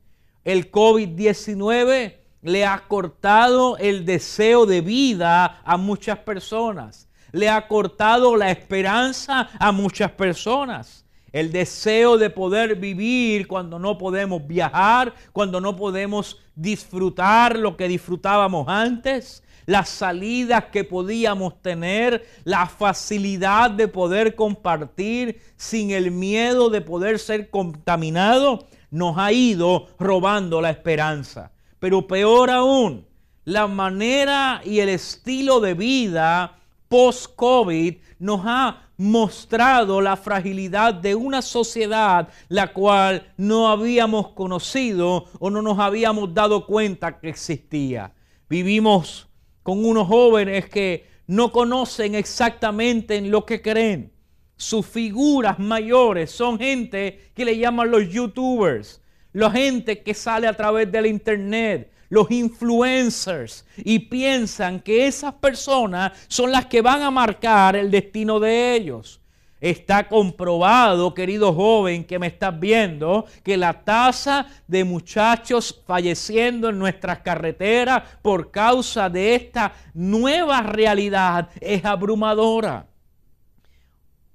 El 0.45 0.71
COVID-19 0.71 2.15
le 2.43 2.65
ha 2.65 2.87
cortado 2.87 3.77
el 3.77 4.05
deseo 4.05 4.65
de 4.65 4.79
vida 4.79 5.61
a 5.65 5.75
muchas 5.75 6.19
personas. 6.19 7.09
Le 7.33 7.50
ha 7.50 7.67
cortado 7.67 8.37
la 8.37 8.51
esperanza 8.51 9.50
a 9.59 9.72
muchas 9.74 10.11
personas 10.11 11.02
el 11.33 11.51
deseo 11.51 12.17
de 12.17 12.29
poder 12.29 12.75
vivir 12.75 13.48
cuando 13.48 13.79
no 13.79 13.98
podemos 13.98 14.48
viajar, 14.48 15.13
cuando 15.33 15.59
no 15.59 15.75
podemos 15.75 16.39
disfrutar 16.55 17.57
lo 17.57 17.75
que 17.75 17.87
disfrutábamos 17.87 18.67
antes, 18.69 19.43
las 19.65 19.89
salidas 19.89 20.65
que 20.65 20.83
podíamos 20.83 21.59
tener, 21.61 22.25
la 22.43 22.67
facilidad 22.67 23.72
de 23.72 23.87
poder 23.87 24.35
compartir 24.35 25.41
sin 25.57 25.89
el 25.91 26.11
miedo 26.11 26.69
de 26.69 26.81
poder 26.81 27.17
ser 27.17 27.50
contaminado, 27.50 28.67
nos 28.91 29.17
ha 29.17 29.31
ido 29.31 29.87
robando 29.98 30.61
la 30.61 30.69
esperanza. 30.69 31.51
Pero 31.79 32.07
peor 32.07 32.51
aún, 32.51 33.07
la 33.43 33.65
manera 33.65 34.61
y 34.63 34.79
el 34.79 34.89
estilo 34.89 35.59
de 35.59 35.74
vida 35.74 36.59
post-COVID 36.87 37.96
nos 38.19 38.41
ha 38.43 38.89
mostrado 38.98 40.01
la 40.01 40.15
fragilidad 40.15 40.93
de 40.93 41.15
una 41.15 41.41
sociedad 41.41 42.29
la 42.48 42.72
cual 42.72 43.33
no 43.37 43.67
habíamos 43.67 44.29
conocido 44.29 45.25
o 45.39 45.50
no 45.50 45.61
nos 45.61 45.79
habíamos 45.79 46.33
dado 46.33 46.65
cuenta 46.65 47.19
que 47.19 47.29
existía. 47.29 48.13
Vivimos 48.50 49.27
con 49.63 49.83
unos 49.85 50.07
jóvenes 50.07 50.69
que 50.69 51.07
no 51.27 51.51
conocen 51.51 52.15
exactamente 52.15 53.15
en 53.15 53.31
lo 53.31 53.46
que 53.46 53.61
creen. 53.61 54.11
Sus 54.55 54.85
figuras 54.85 55.57
mayores 55.57 56.31
son 56.31 56.59
gente 56.59 57.31
que 57.33 57.46
le 57.46 57.57
llaman 57.57 57.89
los 57.89 58.07
youtubers, 58.09 59.01
la 59.31 59.50
gente 59.50 60.03
que 60.03 60.13
sale 60.13 60.48
a 60.48 60.55
través 60.55 60.91
del 60.91 61.07
internet, 61.07 61.91
los 62.13 62.29
influencers 62.29 63.65
y 63.75 63.97
piensan 63.97 64.79
que 64.79 65.07
esas 65.07 65.33
personas 65.33 66.11
son 66.27 66.51
las 66.51 66.67
que 66.67 66.79
van 66.79 67.01
a 67.01 67.09
marcar 67.09 67.75
el 67.75 67.89
destino 67.89 68.39
de 68.39 68.75
ellos. 68.75 69.19
Está 69.59 70.07
comprobado, 70.07 71.15
querido 71.15 71.53
joven 71.53 72.03
que 72.03 72.19
me 72.19 72.27
estás 72.27 72.59
viendo, 72.59 73.25
que 73.41 73.57
la 73.57 73.83
tasa 73.83 74.45
de 74.67 74.83
muchachos 74.83 75.81
falleciendo 75.87 76.69
en 76.69 76.77
nuestras 76.77 77.17
carreteras 77.21 78.03
por 78.21 78.51
causa 78.51 79.09
de 79.09 79.33
esta 79.33 79.73
nueva 79.95 80.61
realidad 80.61 81.49
es 81.59 81.83
abrumadora. 81.83 82.85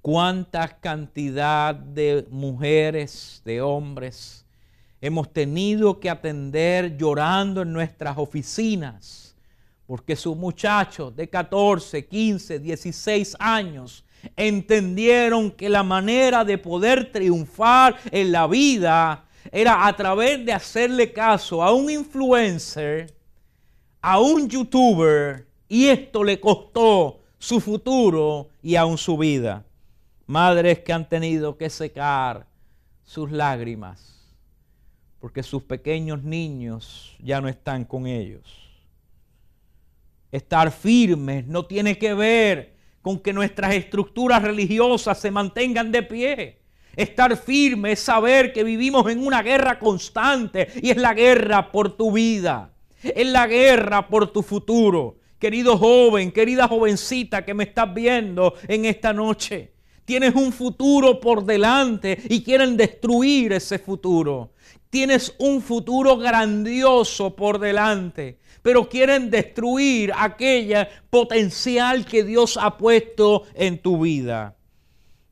¿Cuánta 0.01 0.67
cantidad 0.67 1.73
de 1.73 2.27
mujeres, 2.29 3.41
de 3.45 3.61
hombres, 3.61 4.45
hemos 5.01 5.31
tenido 5.31 5.99
que 5.99 6.09
atender 6.09 6.97
llorando 6.97 7.61
en 7.61 7.71
nuestras 7.71 8.17
oficinas, 8.17 9.35
porque 9.85 10.15
sus 10.15 10.35
muchachos 10.35 11.15
de 11.15 11.29
14, 11.29 12.05
15, 12.05 12.59
16 12.59 13.37
años 13.39 14.03
entendieron 14.35 15.51
que 15.51 15.69
la 15.69 15.83
manera 15.83 16.43
de 16.43 16.57
poder 16.57 17.11
triunfar 17.11 17.97
en 18.11 18.31
la 18.31 18.45
vida 18.47 19.25
era 19.51 19.87
a 19.87 19.95
través 19.95 20.45
de 20.45 20.51
hacerle 20.51 21.11
caso 21.13 21.63
a 21.63 21.73
un 21.73 21.89
influencer, 21.89 23.15
a 24.01 24.19
un 24.19 24.49
youtuber, 24.49 25.47
y 25.67 25.87
esto 25.87 26.23
le 26.23 26.39
costó 26.39 27.21
su 27.37 27.61
futuro 27.61 28.49
y 28.61 28.75
aún 28.75 28.97
su 28.97 29.17
vida. 29.17 29.63
Madres 30.27 30.79
que 30.79 30.93
han 30.93 31.07
tenido 31.07 31.57
que 31.57 31.69
secar 31.69 32.45
sus 33.03 33.31
lágrimas 33.31 34.08
porque 35.19 35.43
sus 35.43 35.63
pequeños 35.63 36.23
niños 36.23 37.15
ya 37.19 37.41
no 37.41 37.47
están 37.47 37.85
con 37.85 38.07
ellos. 38.07 38.69
Estar 40.31 40.71
firmes 40.71 41.47
no 41.47 41.65
tiene 41.65 41.97
que 41.97 42.13
ver 42.13 42.75
con 43.01 43.19
que 43.19 43.33
nuestras 43.33 43.73
estructuras 43.73 44.41
religiosas 44.41 45.19
se 45.19 45.31
mantengan 45.31 45.91
de 45.91 46.03
pie. 46.03 46.59
Estar 46.95 47.35
firme 47.37 47.93
es 47.93 47.99
saber 47.99 48.51
que 48.53 48.63
vivimos 48.63 49.09
en 49.09 49.25
una 49.25 49.41
guerra 49.41 49.79
constante 49.79 50.67
y 50.81 50.89
es 50.89 50.97
la 50.97 51.13
guerra 51.13 51.71
por 51.71 51.95
tu 51.95 52.11
vida, 52.11 52.73
es 53.01 53.27
la 53.27 53.47
guerra 53.47 54.07
por 54.07 54.31
tu 54.31 54.41
futuro. 54.41 55.17
Querido 55.37 55.77
joven, 55.77 56.31
querida 56.31 56.67
jovencita 56.67 57.45
que 57.45 57.53
me 57.53 57.63
estás 57.63 57.93
viendo 57.93 58.55
en 58.67 58.83
esta 58.83 59.13
noche, 59.13 59.71
tienes 60.03 60.35
un 60.35 60.51
futuro 60.51 61.19
por 61.19 61.45
delante 61.45 62.19
y 62.27 62.43
quieren 62.43 62.75
destruir 62.75 63.53
ese 63.53 63.79
futuro. 63.79 64.51
Tienes 64.89 65.35
un 65.37 65.61
futuro 65.61 66.17
grandioso 66.17 67.35
por 67.35 67.59
delante, 67.59 68.39
pero 68.63 68.89
quieren 68.89 69.29
destruir 69.29 70.11
aquella 70.15 70.89
potencial 71.09 72.05
que 72.05 72.23
Dios 72.23 72.57
ha 72.57 72.75
puesto 72.77 73.43
en 73.53 73.79
tu 73.81 74.01
vida. 74.01 74.55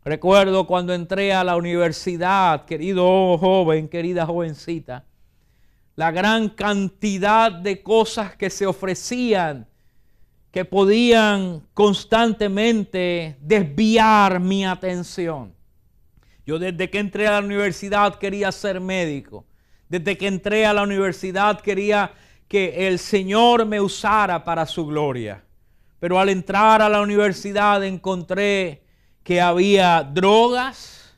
Recuerdo 0.06 0.68
cuando 0.68 0.94
entré 0.94 1.34
a 1.34 1.44
la 1.44 1.58
universidad, 1.58 2.66
querido 2.66 3.38
joven, 3.40 3.90
querida 3.90 4.26
jovencita, 4.26 5.06
la 5.96 6.12
gran 6.12 6.50
cantidad 6.50 7.52
de 7.52 7.82
cosas 7.82 8.36
que 8.36 8.52
se 8.52 8.68
ofrecían 8.68 9.68
que 10.52 10.66
podían 10.66 11.68
constantemente 11.74 13.38
desviar 13.42 14.40
mi 14.40 14.66
atención. 14.66 15.57
Yo 16.48 16.58
desde 16.58 16.90
que 16.90 17.00
entré 17.00 17.28
a 17.28 17.34
la 17.34 17.46
universidad 17.46 18.16
quería 18.16 18.54
ser 18.54 18.80
médico. 18.80 19.46
Desde 19.90 20.18
que 20.18 20.28
entré 20.28 20.66
a 20.66 20.74
la 20.74 20.84
universidad 20.84 21.60
quería 21.60 22.14
que 22.48 22.88
el 22.88 23.00
Señor 23.00 23.66
me 23.66 23.82
usara 23.82 24.46
para 24.46 24.66
su 24.66 24.86
gloria. 24.86 25.44
Pero 26.00 26.18
al 26.18 26.30
entrar 26.30 26.82
a 26.82 26.88
la 26.88 27.02
universidad 27.02 27.84
encontré 27.84 28.82
que 29.24 29.42
había 29.42 30.02
drogas, 30.04 31.14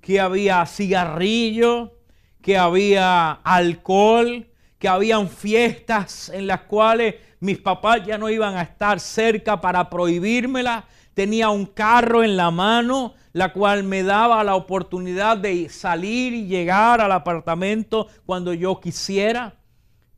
que 0.00 0.18
había 0.18 0.66
cigarrillo, 0.66 1.94
que 2.42 2.58
había 2.58 3.30
alcohol, 3.30 4.44
que 4.80 4.88
habían 4.88 5.28
fiestas 5.28 6.30
en 6.30 6.48
las 6.48 6.62
cuales 6.62 7.14
mis 7.38 7.58
papás 7.58 8.04
ya 8.04 8.18
no 8.18 8.28
iban 8.28 8.56
a 8.56 8.62
estar 8.62 8.98
cerca 8.98 9.60
para 9.60 9.88
prohibírmela. 9.88 10.84
Tenía 11.18 11.48
un 11.48 11.66
carro 11.66 12.22
en 12.22 12.36
la 12.36 12.52
mano, 12.52 13.14
la 13.32 13.52
cual 13.52 13.82
me 13.82 14.04
daba 14.04 14.44
la 14.44 14.54
oportunidad 14.54 15.36
de 15.36 15.68
salir 15.68 16.32
y 16.32 16.46
llegar 16.46 17.00
al 17.00 17.10
apartamento 17.10 18.06
cuando 18.24 18.54
yo 18.54 18.78
quisiera. 18.78 19.56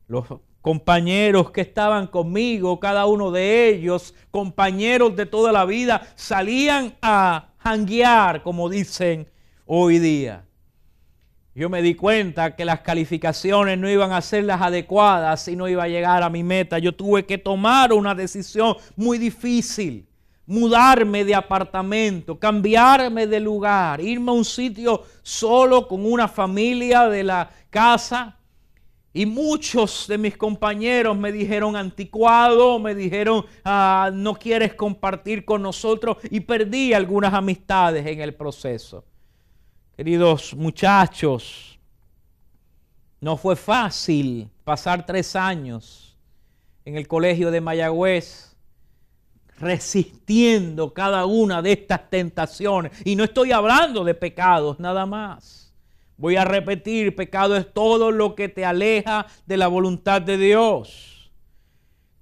Los 0.07 0.27
compañeros 0.61 1.49
que 1.49 1.61
estaban 1.61 2.05
conmigo, 2.05 2.79
cada 2.79 3.07
uno 3.07 3.31
de 3.31 3.69
ellos, 3.69 4.13
compañeros 4.29 5.15
de 5.15 5.25
toda 5.25 5.51
la 5.51 5.65
vida, 5.65 6.03
salían 6.13 6.93
a 7.01 7.47
janguear, 7.57 8.43
como 8.43 8.69
dicen 8.69 9.27
hoy 9.65 9.97
día. 9.97 10.45
Yo 11.55 11.67
me 11.67 11.81
di 11.81 11.95
cuenta 11.95 12.55
que 12.55 12.63
las 12.63 12.81
calificaciones 12.81 13.75
no 13.79 13.89
iban 13.89 14.11
a 14.11 14.21
ser 14.21 14.43
las 14.43 14.61
adecuadas 14.61 15.47
y 15.47 15.55
no 15.55 15.67
iba 15.67 15.81
a 15.81 15.87
llegar 15.87 16.21
a 16.21 16.29
mi 16.29 16.43
meta. 16.43 16.77
Yo 16.77 16.93
tuve 16.93 17.25
que 17.25 17.39
tomar 17.39 17.91
una 17.91 18.13
decisión 18.13 18.75
muy 18.95 19.17
difícil. 19.17 20.10
Mudarme 20.45 21.23
de 21.23 21.35
apartamento, 21.35 22.37
cambiarme 22.37 23.27
de 23.27 23.39
lugar, 23.39 24.01
irme 24.01 24.31
a 24.31 24.33
un 24.33 24.45
sitio 24.45 25.03
solo 25.21 25.87
con 25.87 26.05
una 26.05 26.27
familia 26.27 27.07
de 27.07 27.23
la 27.23 27.49
casa. 27.69 28.37
Y 29.13 29.25
muchos 29.25 30.07
de 30.07 30.17
mis 30.17 30.37
compañeros 30.37 31.17
me 31.17 31.31
dijeron 31.31 31.75
anticuado, 31.75 32.79
me 32.79 32.95
dijeron 32.95 33.45
ah, 33.65 34.09
no 34.13 34.35
quieres 34.35 34.73
compartir 34.73 35.43
con 35.43 35.61
nosotros 35.61 36.17
y 36.29 36.39
perdí 36.39 36.93
algunas 36.93 37.33
amistades 37.33 38.05
en 38.05 38.21
el 38.21 38.33
proceso. 38.33 39.03
Queridos 39.97 40.53
muchachos, 40.55 41.77
no 43.19 43.37
fue 43.37 43.55
fácil 43.55 44.49
pasar 44.63 45.05
tres 45.05 45.35
años 45.35 46.17
en 46.85 46.95
el 46.95 47.07
colegio 47.07 47.51
de 47.51 47.61
Mayagüez 47.61 48.50
resistiendo 49.61 50.93
cada 50.93 51.25
una 51.25 51.61
de 51.61 51.71
estas 51.71 52.09
tentaciones. 52.09 52.91
Y 53.05 53.15
no 53.15 53.23
estoy 53.23 53.51
hablando 53.51 54.03
de 54.03 54.13
pecados 54.13 54.79
nada 54.79 55.05
más. 55.05 55.73
Voy 56.17 56.35
a 56.35 56.45
repetir, 56.45 57.15
pecado 57.15 57.55
es 57.55 57.73
todo 57.73 58.11
lo 58.11 58.35
que 58.35 58.49
te 58.49 58.65
aleja 58.65 59.25
de 59.45 59.57
la 59.57 59.67
voluntad 59.67 60.21
de 60.21 60.37
Dios. 60.37 61.31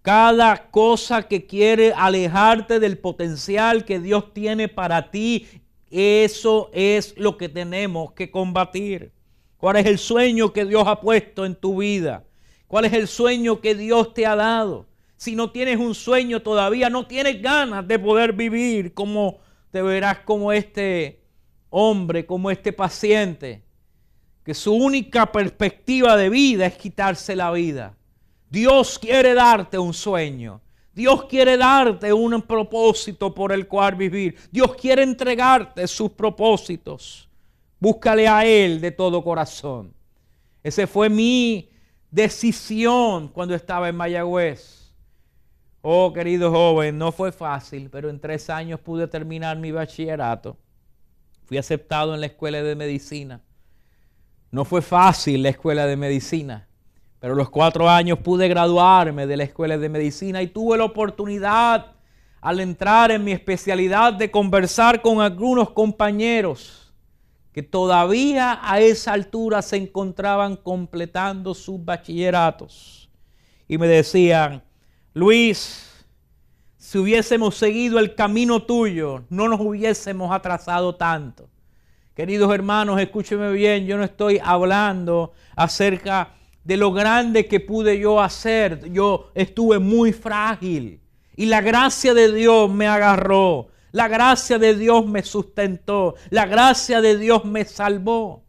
Cada 0.02 0.70
cosa 0.70 1.24
que 1.24 1.46
quiere 1.46 1.94
alejarte 1.94 2.80
del 2.80 2.98
potencial 2.98 3.84
que 3.84 4.00
Dios 4.00 4.34
tiene 4.34 4.70
para 4.70 5.12
ti 5.12 5.48
eso 5.90 6.70
es 6.72 7.18
lo 7.18 7.38
que 7.38 7.50
tenemos 7.50 8.14
que 8.14 8.30
combatir. 8.30 9.12
¿Cuál 9.58 9.78
es 9.78 9.86
el 9.88 9.98
sueño 9.98 10.54
que 10.54 10.66
Dios 10.66 10.84
ha 10.88 11.02
puesto 11.02 11.46
en 11.46 11.56
tu 11.56 11.80
vida? 11.80 12.24
¿Cuál 12.68 12.86
es 12.86 12.94
el 12.94 13.08
sueño 13.08 13.60
que 13.60 13.76
Dios 13.76 14.14
te 14.14 14.26
ha 14.26 14.36
dado? 14.36 14.86
Si 15.20 15.36
no 15.36 15.52
tienes 15.52 15.78
un 15.78 15.94
sueño 15.94 16.42
todavía, 16.42 16.90
no 16.90 17.06
tienes 17.06 17.42
ganas 17.42 17.86
de 17.86 18.00
poder 18.00 18.32
vivir 18.32 18.94
como 18.94 19.40
te 19.70 19.82
verás 19.82 20.20
como 20.20 20.54
este 20.54 21.20
hombre, 21.70 22.26
como 22.26 22.50
este 22.50 22.72
paciente, 22.72 23.62
que 24.46 24.54
su 24.54 24.74
única 24.74 25.30
perspectiva 25.30 26.16
de 26.16 26.30
vida 26.30 26.68
es 26.68 26.78
quitarse 26.78 27.36
la 27.36 27.52
vida. 27.52 27.98
Dios 28.50 28.98
quiere 28.98 29.34
darte 29.34 29.78
un 29.78 29.94
sueño. 29.94 30.62
Dios 30.94 31.26
quiere 31.26 31.58
darte 31.58 32.14
un 32.14 32.42
propósito 32.44 33.36
por 33.36 33.52
el 33.52 33.68
cual 33.68 33.96
vivir. 33.96 34.38
Dios 34.50 34.74
quiere 34.78 35.04
entregarte 35.04 35.86
sus 35.90 36.12
propósitos. 36.12 37.28
Búscale 37.78 38.26
a 38.26 38.46
Él 38.46 38.80
de 38.80 38.92
todo 38.92 39.22
corazón. 39.22 39.94
Esa 40.64 40.88
fue 40.88 41.10
mi 41.10 41.68
decisión 42.10 43.28
cuando 43.28 43.54
estaba 43.54 43.90
en 43.90 43.98
Mayagüez. 43.98 44.79
Oh, 45.82 46.12
querido 46.14 46.52
joven, 46.52 46.98
no 46.98 47.12
fue 47.12 47.32
fácil, 47.32 47.90
pero 47.90 48.10
en 48.10 48.20
tres 48.20 48.50
años 48.50 48.80
pude 48.82 49.08
terminar 49.08 49.58
mi 49.58 49.72
bachillerato. 49.72 50.58
Fui 51.46 51.58
aceptado 51.58 52.14
en 52.14 52.20
la 52.20 52.28
escuela 52.28 52.62
de 52.62 52.76
medicina. 52.76 53.42
No 54.52 54.66
fue 54.66 54.82
fácil 54.82 55.44
la 55.44 55.50
escuela 55.50 55.86
de 55.86 55.96
medicina. 55.96 56.68
Pero 57.20 57.36
los 57.36 57.50
cuatro 57.50 57.90
años 57.90 58.20
pude 58.20 58.48
graduarme 58.48 59.28
de 59.28 59.38
la 59.38 59.44
escuela 59.44 59.78
de 59.78 59.90
medicina 59.90 60.42
y 60.42 60.48
tuve 60.48 60.78
la 60.78 60.86
oportunidad 60.86 61.94
al 62.42 62.60
entrar 62.60 63.12
en 63.12 63.24
mi 63.24 63.32
especialidad 63.32 64.14
de 64.14 64.32
conversar 64.32 65.02
con 65.02 65.22
algunos 65.22 65.72
compañeros 65.72 66.94
que 67.52 67.64
todavía 67.64 68.60
a 68.62 68.80
esa 68.80 69.14
altura 69.14 69.62
se 69.62 69.78
encontraban 69.78 70.56
completando 70.56 71.54
sus 71.54 71.84
bachilleratos. 71.84 73.10
Y 73.68 73.78
me 73.78 73.88
decían, 73.88 74.64
Luis, 75.14 76.06
si 76.78 76.98
hubiésemos 76.98 77.56
seguido 77.56 78.00
el 78.00 78.16
camino 78.16 78.64
tuyo, 78.64 79.24
no 79.30 79.48
nos 79.48 79.60
hubiésemos 79.60 80.32
atrasado 80.32 80.96
tanto. 80.96 81.50
Queridos 82.14 82.54
hermanos, 82.54 83.00
escúcheme 83.00 83.52
bien, 83.52 83.86
yo 83.86 83.98
no 83.98 84.04
estoy 84.04 84.40
hablando 84.44 85.34
acerca 85.56 86.36
de 86.64 86.78
lo 86.78 86.92
grande 86.92 87.48
que 87.48 87.60
pude 87.60 87.98
yo 87.98 88.22
hacer. 88.22 88.92
Yo 88.92 89.32
estuve 89.34 89.80
muy 89.80 90.14
frágil 90.14 91.02
y 91.36 91.46
la 91.46 91.62
gracia 91.62 92.14
de 92.14 92.32
Dios 92.32 92.70
me 92.70 92.88
agarró. 92.88 93.70
La 93.92 94.08
gracia 94.08 94.60
de 94.60 94.76
Dios 94.76 95.08
me 95.08 95.24
sustentó. 95.24 96.16
La 96.30 96.46
gracia 96.46 97.02
de 97.02 97.18
Dios 97.18 97.46
me 97.46 97.66
salvó. 97.66 98.44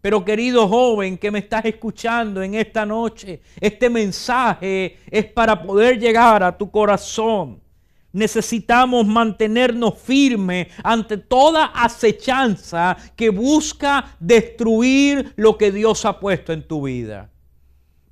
Pero 0.00 0.24
querido 0.24 0.68
joven 0.68 1.18
que 1.18 1.30
me 1.30 1.40
estás 1.40 1.64
escuchando 1.64 2.42
en 2.42 2.54
esta 2.54 2.86
noche, 2.86 3.40
este 3.60 3.90
mensaje 3.90 4.98
es 5.10 5.24
para 5.26 5.60
poder 5.60 5.98
llegar 5.98 6.42
a 6.42 6.56
tu 6.56 6.70
corazón. 6.70 7.60
Necesitamos 8.12 9.06
mantenernos 9.06 9.98
firmes 9.98 10.68
ante 10.82 11.18
toda 11.18 11.66
acechanza 11.66 12.96
que 13.16 13.28
busca 13.28 14.16
destruir 14.18 15.32
lo 15.36 15.58
que 15.58 15.70
Dios 15.72 16.04
ha 16.04 16.18
puesto 16.18 16.52
en 16.52 16.66
tu 16.66 16.86
vida. 16.86 17.30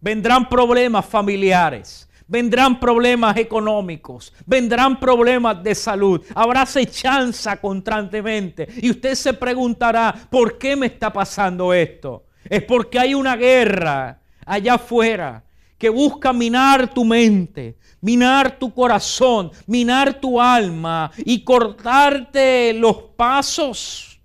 Vendrán 0.01 0.49
problemas 0.49 1.07
familiares. 1.07 2.09
Vendrán 2.29 2.81
problemas 2.81 3.37
económicos, 3.37 4.33
vendrán 4.45 4.99
problemas 4.99 5.63
de 5.63 5.77
salud, 5.77 6.21
habrá 6.35 6.63
acechanza 6.63 7.61
constantemente. 7.61 8.67
Y 8.79 8.91
usted 8.91 9.15
se 9.15 9.33
preguntará, 9.33 10.13
¿por 10.29 10.59
qué 10.59 10.75
me 10.75 10.87
está 10.87 11.13
pasando 11.13 11.73
esto? 11.73 12.27
Es 12.45 12.63
porque 12.65 12.99
hay 12.99 13.15
una 13.15 13.37
guerra 13.37 14.21
allá 14.45 14.75
afuera 14.75 15.45
que 15.79 15.89
busca 15.89 16.33
minar 16.33 16.93
tu 16.93 17.05
mente, 17.05 17.77
minar 18.01 18.59
tu 18.59 18.73
corazón, 18.73 19.53
minar 19.67 20.15
tu 20.15 20.41
alma 20.41 21.11
y 21.19 21.45
cortarte 21.45 22.73
los 22.73 22.97
pasos 23.17 24.21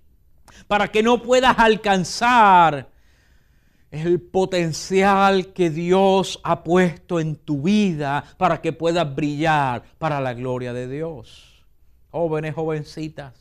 para 0.66 0.88
que 0.88 1.02
no 1.02 1.20
puedas 1.22 1.58
alcanzar 1.58 2.88
el 3.92 4.22
potencial 4.22 5.52
que 5.52 5.68
Dios 5.68 6.40
ha 6.42 6.64
puesto 6.64 7.20
en 7.20 7.36
tu 7.36 7.62
vida 7.62 8.24
para 8.38 8.60
que 8.62 8.72
puedas 8.72 9.14
brillar 9.14 9.82
para 9.98 10.18
la 10.18 10.32
gloria 10.32 10.72
de 10.72 10.88
Dios. 10.88 11.62
Jóvenes, 12.10 12.54
jovencitas, 12.54 13.34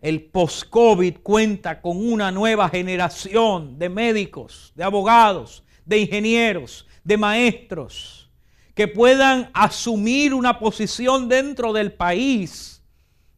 el 0.00 0.24
post-COVID 0.24 1.18
cuenta 1.22 1.80
con 1.80 1.96
una 2.04 2.32
nueva 2.32 2.68
generación 2.68 3.78
de 3.78 3.88
médicos, 3.88 4.72
de 4.74 4.84
abogados, 4.84 5.64
de 5.84 5.98
ingenieros, 5.98 6.86
de 7.04 7.16
maestros, 7.16 8.28
que 8.74 8.88
puedan 8.88 9.50
asumir 9.54 10.34
una 10.34 10.58
posición 10.58 11.28
dentro 11.28 11.72
del 11.72 11.92
país 11.92 12.82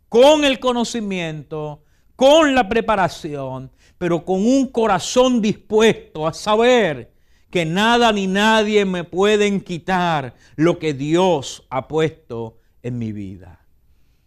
con 0.08 0.44
el 0.44 0.58
conocimiento, 0.58 1.84
con 2.18 2.52
la 2.52 2.68
preparación 2.68 3.70
pero 3.96 4.24
con 4.24 4.44
un 4.44 4.66
corazón 4.66 5.40
dispuesto 5.40 6.26
a 6.26 6.32
saber 6.32 7.12
que 7.48 7.64
nada 7.64 8.12
ni 8.12 8.26
nadie 8.26 8.84
me 8.84 9.04
pueden 9.04 9.60
quitar 9.60 10.34
lo 10.56 10.80
que 10.80 10.94
Dios 10.94 11.64
ha 11.70 11.86
puesto 11.86 12.58
en 12.82 12.98
mi 12.98 13.12
vida. 13.12 13.64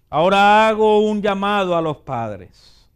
Ahora 0.09 0.69
hago 0.69 0.99
un 0.99 1.21
llamado 1.21 1.75
a 1.75 1.81
los 1.81 1.97
padres. 1.97 2.89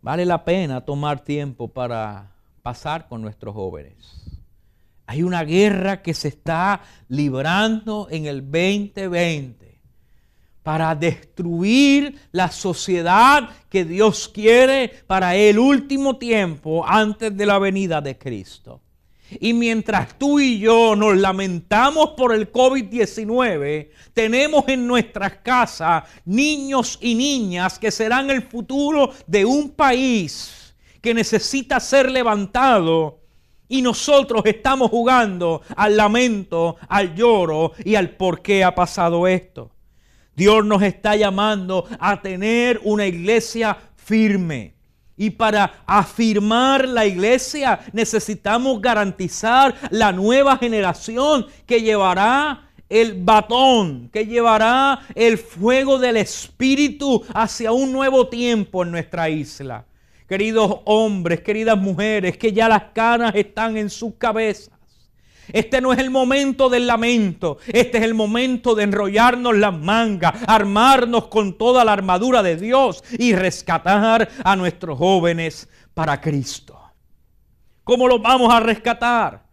Vale 0.00 0.24
la 0.24 0.44
pena 0.44 0.80
tomar 0.80 1.20
tiempo 1.20 1.68
para 1.68 2.32
pasar 2.62 3.08
con 3.08 3.22
nuestros 3.22 3.54
jóvenes. 3.54 4.40
Hay 5.06 5.22
una 5.22 5.44
guerra 5.44 6.02
que 6.02 6.12
se 6.12 6.28
está 6.28 6.82
librando 7.08 8.08
en 8.10 8.26
el 8.26 8.42
2020 8.42 9.73
para 10.64 10.94
destruir 10.94 12.18
la 12.32 12.50
sociedad 12.50 13.50
que 13.68 13.84
Dios 13.84 14.28
quiere 14.28 14.88
para 15.06 15.36
el 15.36 15.58
último 15.58 16.16
tiempo 16.16 16.84
antes 16.84 17.36
de 17.36 17.46
la 17.46 17.58
venida 17.58 18.00
de 18.00 18.18
Cristo. 18.18 18.80
Y 19.40 19.52
mientras 19.52 20.18
tú 20.18 20.40
y 20.40 20.58
yo 20.58 20.96
nos 20.96 21.16
lamentamos 21.16 22.10
por 22.16 22.32
el 22.34 22.50
COVID-19, 22.50 23.90
tenemos 24.14 24.64
en 24.68 24.86
nuestras 24.86 25.34
casas 25.36 26.04
niños 26.24 26.98
y 27.00 27.14
niñas 27.14 27.78
que 27.78 27.90
serán 27.90 28.30
el 28.30 28.42
futuro 28.42 29.12
de 29.26 29.44
un 29.44 29.70
país 29.70 30.74
que 31.02 31.12
necesita 31.12 31.78
ser 31.78 32.10
levantado 32.10 33.20
y 33.68 33.82
nosotros 33.82 34.42
estamos 34.46 34.90
jugando 34.90 35.60
al 35.76 35.96
lamento, 35.96 36.76
al 36.88 37.14
lloro 37.14 37.72
y 37.84 37.96
al 37.96 38.10
por 38.10 38.40
qué 38.40 38.64
ha 38.64 38.74
pasado 38.74 39.26
esto. 39.26 39.73
Dios 40.36 40.64
nos 40.64 40.82
está 40.82 41.16
llamando 41.16 41.86
a 41.98 42.20
tener 42.20 42.80
una 42.82 43.06
iglesia 43.06 43.76
firme. 43.96 44.74
Y 45.16 45.30
para 45.30 45.84
afirmar 45.86 46.88
la 46.88 47.06
iglesia 47.06 47.80
necesitamos 47.92 48.80
garantizar 48.82 49.74
la 49.90 50.10
nueva 50.10 50.56
generación 50.56 51.46
que 51.66 51.80
llevará 51.80 52.68
el 52.88 53.22
batón, 53.22 54.08
que 54.12 54.26
llevará 54.26 55.00
el 55.14 55.38
fuego 55.38 55.98
del 55.98 56.16
Espíritu 56.16 57.22
hacia 57.32 57.70
un 57.70 57.92
nuevo 57.92 58.28
tiempo 58.28 58.82
en 58.82 58.90
nuestra 58.90 59.28
isla 59.28 59.84
queridos 60.28 60.80
hombres, 60.84 61.40
queridas 61.42 61.78
mujeres, 61.78 62.36
que 62.36 62.52
ya 62.52 62.68
las 62.68 62.84
canas 62.92 63.34
están 63.34 63.76
en 63.76 63.90
sus 63.90 64.14
cabezas. 64.14 64.73
Este 65.52 65.80
no 65.80 65.92
es 65.92 65.98
el 65.98 66.10
momento 66.10 66.68
del 66.68 66.86
lamento, 66.86 67.58
este 67.66 67.98
es 67.98 68.04
el 68.04 68.14
momento 68.14 68.74
de 68.74 68.84
enrollarnos 68.84 69.56
las 69.56 69.74
mangas, 69.76 70.34
armarnos 70.46 71.26
con 71.26 71.58
toda 71.58 71.84
la 71.84 71.92
armadura 71.92 72.42
de 72.42 72.56
Dios 72.56 73.04
y 73.18 73.34
rescatar 73.34 74.28
a 74.42 74.56
nuestros 74.56 74.98
jóvenes 74.98 75.68
para 75.92 76.20
Cristo. 76.20 76.80
¿Cómo 77.84 78.08
los 78.08 78.22
vamos 78.22 78.52
a 78.52 78.60
rescatar? 78.60 79.44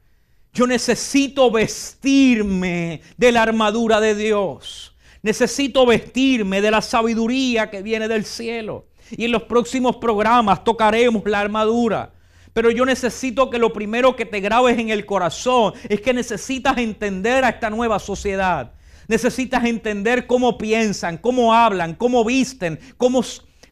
Yo 0.53 0.67
necesito 0.67 1.51
vestirme 1.51 3.01
de 3.17 3.31
la 3.31 3.43
armadura 3.43 3.99
de 3.99 4.15
Dios. 4.15 4.95
Necesito 5.21 5.85
vestirme 5.85 6.61
de 6.61 6.71
la 6.71 6.81
sabiduría 6.81 7.69
que 7.69 7.81
viene 7.81 8.07
del 8.07 8.25
cielo. 8.25 8.87
Y 9.11 9.25
en 9.25 9.31
los 9.31 9.43
próximos 9.43 9.97
programas 9.97 10.63
tocaremos 10.63 11.23
la 11.25 11.41
armadura. 11.41 12.13
Pero 12.53 12.69
yo 12.69 12.85
necesito 12.85 13.49
que 13.49 13.57
lo 13.57 13.71
primero 13.71 14.15
que 14.15 14.25
te 14.25 14.39
grabes 14.39 14.77
en 14.77 14.89
el 14.89 15.05
corazón 15.05 15.73
es 15.87 16.01
que 16.01 16.13
necesitas 16.13 16.77
entender 16.77 17.45
a 17.45 17.49
esta 17.49 17.69
nueva 17.69 17.99
sociedad. 17.99 18.73
Necesitas 19.07 19.65
entender 19.65 20.27
cómo 20.27 20.57
piensan, 20.57 21.17
cómo 21.17 21.53
hablan, 21.53 21.95
cómo 21.95 22.23
visten, 22.25 22.79
cómo, 22.97 23.23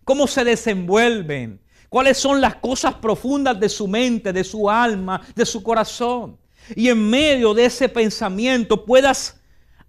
cómo 0.03 0.27
se 0.27 0.43
desenvuelven. 0.43 1.61
Cuáles 1.89 2.17
son 2.17 2.39
las 2.39 2.55
cosas 2.55 2.95
profundas 2.95 3.59
de 3.59 3.67
su 3.67 3.87
mente, 3.87 4.31
de 4.31 4.43
su 4.43 4.69
alma, 4.69 5.21
de 5.35 5.45
su 5.45 5.63
corazón. 5.63 6.37
Y 6.75 6.89
en 6.89 7.09
medio 7.09 7.53
de 7.53 7.65
ese 7.65 7.89
pensamiento 7.89 8.85
puedas 8.85 9.39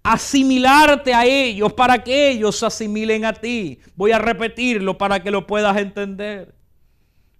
asimilarte 0.03 1.13
a 1.13 1.25
ellos 1.25 1.73
para 1.73 2.03
que 2.03 2.31
ellos 2.31 2.57
se 2.57 2.65
asimilen 2.65 3.23
a 3.23 3.33
ti. 3.33 3.79
Voy 3.95 4.11
a 4.11 4.19
repetirlo 4.19 4.97
para 4.97 5.21
que 5.21 5.31
lo 5.31 5.45
puedas 5.45 5.77
entender. 5.77 6.55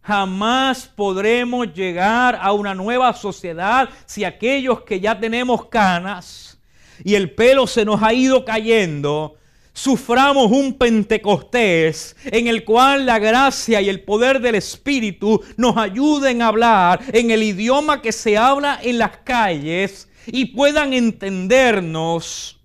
Jamás 0.03 0.87
podremos 0.87 1.73
llegar 1.73 2.37
a 2.41 2.53
una 2.53 2.73
nueva 2.73 3.13
sociedad 3.13 3.89
si 4.05 4.23
aquellos 4.23 4.81
que 4.81 4.99
ya 4.99 5.19
tenemos 5.19 5.67
canas 5.67 6.59
y 7.03 7.15
el 7.15 7.33
pelo 7.33 7.67
se 7.67 7.85
nos 7.85 8.01
ha 8.01 8.13
ido 8.13 8.43
cayendo, 8.43 9.35
suframos 9.73 10.51
un 10.51 10.77
Pentecostés 10.77 12.15
en 12.25 12.47
el 12.47 12.65
cual 12.65 13.05
la 13.05 13.19
gracia 13.19 13.81
y 13.81 13.89
el 13.89 14.03
poder 14.03 14.41
del 14.41 14.55
Espíritu 14.55 15.41
nos 15.57 15.77
ayuden 15.77 16.41
a 16.41 16.47
hablar 16.47 17.01
en 17.13 17.31
el 17.31 17.43
idioma 17.43 18.01
que 18.01 18.11
se 18.11 18.37
habla 18.37 18.79
en 18.81 18.97
las 18.97 19.17
calles 19.17 20.09
y 20.25 20.45
puedan 20.45 20.93
entendernos 20.93 22.59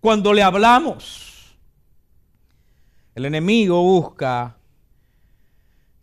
cuando 0.00 0.32
le 0.32 0.42
hablamos. 0.42 1.56
El 3.14 3.24
enemigo 3.24 3.82
busca 3.82 4.57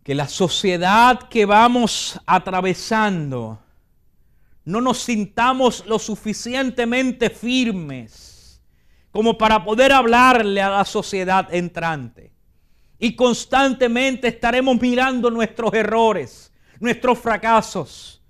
que 0.06 0.14
la 0.14 0.28
sociedad 0.28 1.28
que 1.28 1.44
vamos 1.44 2.20
atravesando 2.26 3.58
no 4.64 4.80
nos 4.80 4.98
sintamos 4.98 5.84
lo 5.84 5.98
suficientemente 5.98 7.28
firmes 7.28 8.62
como 9.10 9.36
para 9.36 9.64
poder 9.64 9.90
hablarle 9.90 10.62
a 10.62 10.70
la 10.70 10.84
sociedad 10.84 11.52
entrante. 11.52 12.30
Y 13.00 13.16
constantemente 13.16 14.28
estaremos 14.28 14.80
mirando 14.80 15.28
nuestros 15.28 15.74
errores, 15.74 16.52
nuestros 16.78 17.18
fracasos, 17.18 18.22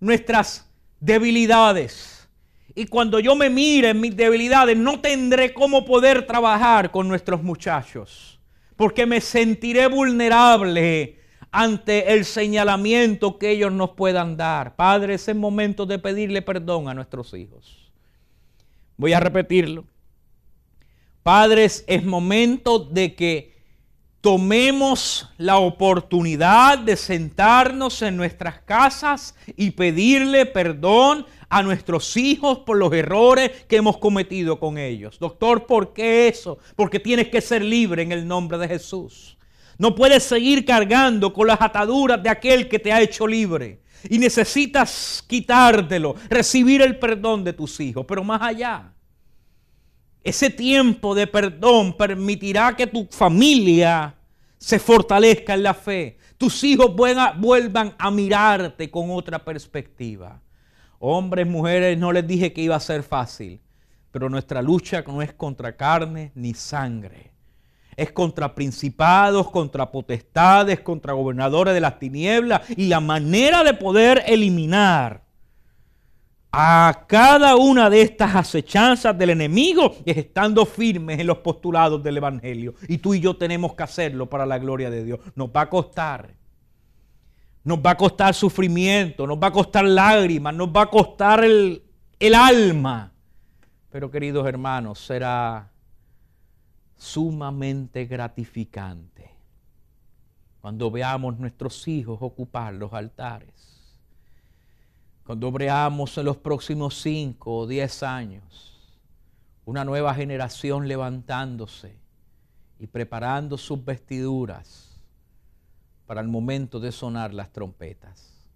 nuestras 0.00 0.66
debilidades. 1.00 2.26
Y 2.74 2.86
cuando 2.86 3.20
yo 3.20 3.36
me 3.36 3.50
mire 3.50 3.90
en 3.90 4.00
mis 4.00 4.16
debilidades, 4.16 4.74
no 4.74 4.98
tendré 5.00 5.52
cómo 5.52 5.84
poder 5.84 6.26
trabajar 6.26 6.90
con 6.90 7.06
nuestros 7.06 7.42
muchachos. 7.42 8.33
Porque 8.76 9.06
me 9.06 9.20
sentiré 9.20 9.86
vulnerable 9.86 11.18
ante 11.50 12.12
el 12.12 12.24
señalamiento 12.24 13.38
que 13.38 13.50
ellos 13.50 13.72
nos 13.72 13.90
puedan 13.90 14.36
dar. 14.36 14.74
Padre, 14.74 15.14
es 15.14 15.34
momento 15.34 15.86
de 15.86 15.98
pedirle 15.98 16.42
perdón 16.42 16.88
a 16.88 16.94
nuestros 16.94 17.32
hijos. 17.34 17.92
Voy 18.96 19.12
a 19.12 19.20
repetirlo. 19.20 19.84
Padres, 21.22 21.84
es 21.86 22.04
momento 22.04 22.78
de 22.78 23.14
que 23.14 23.54
tomemos 24.20 25.30
la 25.36 25.58
oportunidad 25.58 26.78
de 26.78 26.96
sentarnos 26.96 28.02
en 28.02 28.16
nuestras 28.16 28.60
casas 28.60 29.34
y 29.56 29.72
pedirle 29.72 30.46
perdón 30.46 31.26
a 31.54 31.62
nuestros 31.62 32.16
hijos 32.16 32.58
por 32.66 32.76
los 32.76 32.92
errores 32.92 33.52
que 33.68 33.76
hemos 33.76 33.98
cometido 33.98 34.58
con 34.58 34.76
ellos. 34.76 35.20
Doctor, 35.20 35.66
¿por 35.66 35.92
qué 35.92 36.26
eso? 36.26 36.58
Porque 36.74 36.98
tienes 36.98 37.28
que 37.28 37.40
ser 37.40 37.62
libre 37.62 38.02
en 38.02 38.10
el 38.10 38.26
nombre 38.26 38.58
de 38.58 38.66
Jesús. 38.66 39.38
No 39.78 39.94
puedes 39.94 40.24
seguir 40.24 40.64
cargando 40.64 41.32
con 41.32 41.46
las 41.46 41.60
ataduras 41.60 42.20
de 42.20 42.28
aquel 42.28 42.68
que 42.68 42.80
te 42.80 42.92
ha 42.92 43.00
hecho 43.00 43.24
libre. 43.28 43.82
Y 44.10 44.18
necesitas 44.18 45.24
quitártelo, 45.28 46.16
recibir 46.28 46.82
el 46.82 46.98
perdón 46.98 47.44
de 47.44 47.52
tus 47.52 47.78
hijos. 47.78 48.04
Pero 48.08 48.24
más 48.24 48.42
allá, 48.42 48.92
ese 50.24 50.50
tiempo 50.50 51.14
de 51.14 51.28
perdón 51.28 51.96
permitirá 51.96 52.74
que 52.74 52.88
tu 52.88 53.06
familia 53.12 54.12
se 54.58 54.80
fortalezca 54.80 55.54
en 55.54 55.62
la 55.62 55.74
fe. 55.74 56.18
Tus 56.36 56.64
hijos 56.64 56.96
vuelvan 56.96 57.94
a 57.96 58.10
mirarte 58.10 58.90
con 58.90 59.12
otra 59.12 59.38
perspectiva. 59.44 60.40
Hombres, 61.06 61.46
mujeres, 61.46 61.98
no 61.98 62.12
les 62.12 62.26
dije 62.26 62.54
que 62.54 62.62
iba 62.62 62.76
a 62.76 62.80
ser 62.80 63.02
fácil, 63.02 63.60
pero 64.10 64.30
nuestra 64.30 64.62
lucha 64.62 65.04
no 65.06 65.20
es 65.20 65.34
contra 65.34 65.76
carne 65.76 66.32
ni 66.34 66.54
sangre. 66.54 67.34
Es 67.94 68.10
contra 68.10 68.54
principados, 68.54 69.50
contra 69.50 69.92
potestades, 69.92 70.80
contra 70.80 71.12
gobernadores 71.12 71.74
de 71.74 71.82
las 71.82 71.98
tinieblas 71.98 72.62
y 72.74 72.86
la 72.86 73.00
manera 73.00 73.62
de 73.62 73.74
poder 73.74 74.22
eliminar 74.26 75.24
a 76.50 77.04
cada 77.06 77.56
una 77.56 77.90
de 77.90 78.00
estas 78.00 78.34
acechanzas 78.34 79.18
del 79.18 79.28
enemigo 79.28 79.96
es 80.06 80.16
estando 80.16 80.64
firmes 80.64 81.20
en 81.20 81.26
los 81.26 81.36
postulados 81.38 82.02
del 82.02 82.16
Evangelio. 82.16 82.76
Y 82.88 82.96
tú 82.96 83.12
y 83.12 83.20
yo 83.20 83.36
tenemos 83.36 83.74
que 83.74 83.82
hacerlo 83.82 84.30
para 84.30 84.46
la 84.46 84.58
gloria 84.58 84.88
de 84.88 85.04
Dios. 85.04 85.20
Nos 85.34 85.48
va 85.48 85.60
a 85.60 85.68
costar. 85.68 86.43
Nos 87.64 87.78
va 87.78 87.90
a 87.90 87.96
costar 87.96 88.34
sufrimiento, 88.34 89.26
nos 89.26 89.38
va 89.38 89.48
a 89.48 89.52
costar 89.52 89.84
lágrimas, 89.84 90.54
nos 90.54 90.68
va 90.68 90.82
a 90.82 90.90
costar 90.90 91.44
el, 91.44 91.82
alma. 92.34 93.12
Pero 93.90 94.10
queridos 94.10 94.46
hermanos, 94.46 94.98
será 94.98 95.70
sumamente 96.96 98.06
gratificante 98.06 99.30
cuando 100.60 100.90
veamos 100.90 101.38
nuestros 101.38 101.86
hijos 101.88 102.18
ocupar 102.20 102.72
los 102.74 102.92
altares 102.92 103.74
cuando 105.24 105.50
veamos 105.50 106.16
en 106.18 106.26
los 106.26 106.36
próximos 106.36 107.00
cinco 107.00 107.58
o 107.58 107.66
diez 107.66 108.02
años 108.02 108.74
una 109.64 109.84
nueva 109.84 110.14
generación 110.14 110.86
levantándose 110.86 111.96
y 112.78 112.86
preparando 112.86 113.56
sus 113.56 113.82
vestiduras 113.82 114.83
para 116.06 116.20
el 116.20 116.28
momento 116.28 116.80
de 116.80 116.92
sonar 116.92 117.32
las 117.34 117.52
trompetas. 117.52 118.48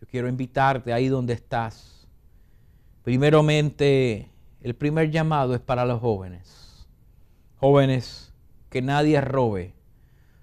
Yo 0.00 0.06
quiero 0.06 0.28
invitarte 0.28 0.92
ahí 0.92 1.08
donde 1.08 1.34
estás. 1.34 2.06
Primeramente, 3.02 4.30
el 4.60 4.74
primer 4.74 5.10
llamado 5.10 5.54
es 5.54 5.60
para 5.60 5.84
los 5.84 6.00
jóvenes. 6.00 6.86
Jóvenes, 7.56 8.32
que 8.68 8.82
nadie 8.82 9.20
robe 9.20 9.74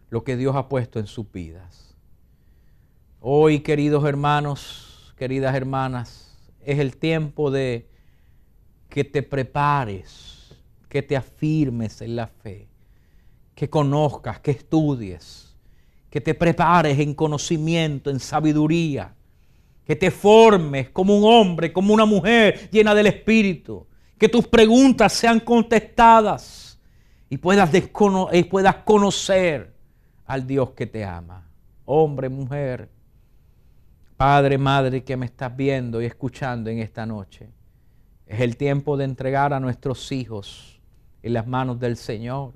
lo 0.09 0.23
que 0.23 0.37
Dios 0.37 0.55
ha 0.55 0.69
puesto 0.69 0.99
en 0.99 1.07
sus 1.07 1.31
vidas 1.31 1.87
Hoy, 3.19 3.61
queridos 3.61 4.05
hermanos, 4.05 5.13
queridas 5.17 5.55
hermanas, 5.55 6.37
es 6.61 6.77
el 6.77 6.95
tiempo 6.97 7.49
de 7.49 7.89
que 8.89 9.03
te 9.03 9.23
prepares, 9.23 10.55
que 10.87 11.01
te 11.01 11.17
afirmes 11.17 12.01
en 12.01 12.15
la 12.15 12.27
fe, 12.27 12.69
que 13.55 13.71
conozcas, 13.71 14.39
que 14.39 14.51
estudies, 14.51 15.46
que 16.17 16.21
te 16.21 16.33
prepares 16.33 16.97
en 16.97 17.13
conocimiento, 17.13 18.09
en 18.09 18.19
sabiduría, 18.19 19.13
que 19.85 19.95
te 19.95 20.09
formes 20.09 20.89
como 20.89 21.15
un 21.15 21.23
hombre, 21.31 21.71
como 21.71 21.93
una 21.93 22.05
mujer 22.05 22.71
llena 22.71 22.95
del 22.95 23.05
Espíritu, 23.05 23.85
que 24.17 24.27
tus 24.27 24.47
preguntas 24.47 25.13
sean 25.13 25.39
contestadas 25.39 26.79
y 27.29 27.37
puedas, 27.37 27.69
y 28.33 28.43
puedas 28.45 28.77
conocer 28.77 29.75
al 30.25 30.47
Dios 30.47 30.71
que 30.71 30.87
te 30.87 31.05
ama. 31.05 31.47
Hombre, 31.85 32.29
mujer, 32.29 32.89
Padre, 34.17 34.57
Madre 34.57 35.03
que 35.03 35.15
me 35.15 35.27
estás 35.27 35.55
viendo 35.55 36.01
y 36.01 36.07
escuchando 36.07 36.71
en 36.71 36.79
esta 36.79 37.05
noche, 37.05 37.47
es 38.25 38.41
el 38.41 38.57
tiempo 38.57 38.97
de 38.97 39.03
entregar 39.03 39.53
a 39.53 39.59
nuestros 39.59 40.11
hijos 40.11 40.81
en 41.21 41.33
las 41.33 41.45
manos 41.45 41.79
del 41.79 41.95
Señor 41.95 42.53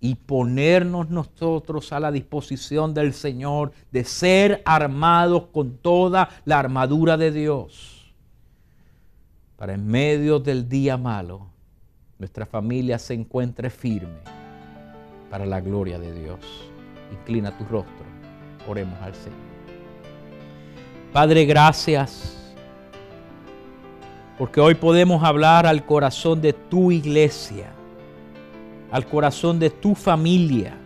y 0.00 0.14
ponernos 0.14 1.10
nosotros 1.10 1.92
a 1.92 2.00
la 2.00 2.10
disposición 2.10 2.94
del 2.94 3.12
Señor 3.12 3.72
de 3.92 4.04
ser 4.04 4.62
armados 4.64 5.48
con 5.52 5.76
toda 5.76 6.30
la 6.44 6.58
armadura 6.58 7.16
de 7.16 7.30
Dios 7.30 8.00
para 9.60 9.74
en 9.74 9.86
medio 9.86 10.38
del 10.38 10.70
día 10.70 10.96
malo 10.96 11.50
nuestra 12.18 12.46
familia 12.46 12.98
se 12.98 13.12
encuentre 13.12 13.68
firme 13.68 14.20
para 15.30 15.44
la 15.44 15.60
gloria 15.60 15.98
de 15.98 16.18
Dios. 16.18 16.40
Inclina 17.12 17.56
tu 17.58 17.64
rostro, 17.64 18.06
oremos 18.66 18.98
al 19.02 19.14
Señor. 19.14 19.38
Padre, 21.12 21.44
gracias. 21.44 22.54
Porque 24.38 24.62
hoy 24.62 24.74
podemos 24.74 25.22
hablar 25.22 25.66
al 25.66 25.84
corazón 25.84 26.40
de 26.40 26.54
tu 26.54 26.90
iglesia, 26.90 27.70
al 28.90 29.06
corazón 29.06 29.58
de 29.58 29.70
tu 29.70 29.94
familia, 29.94 30.76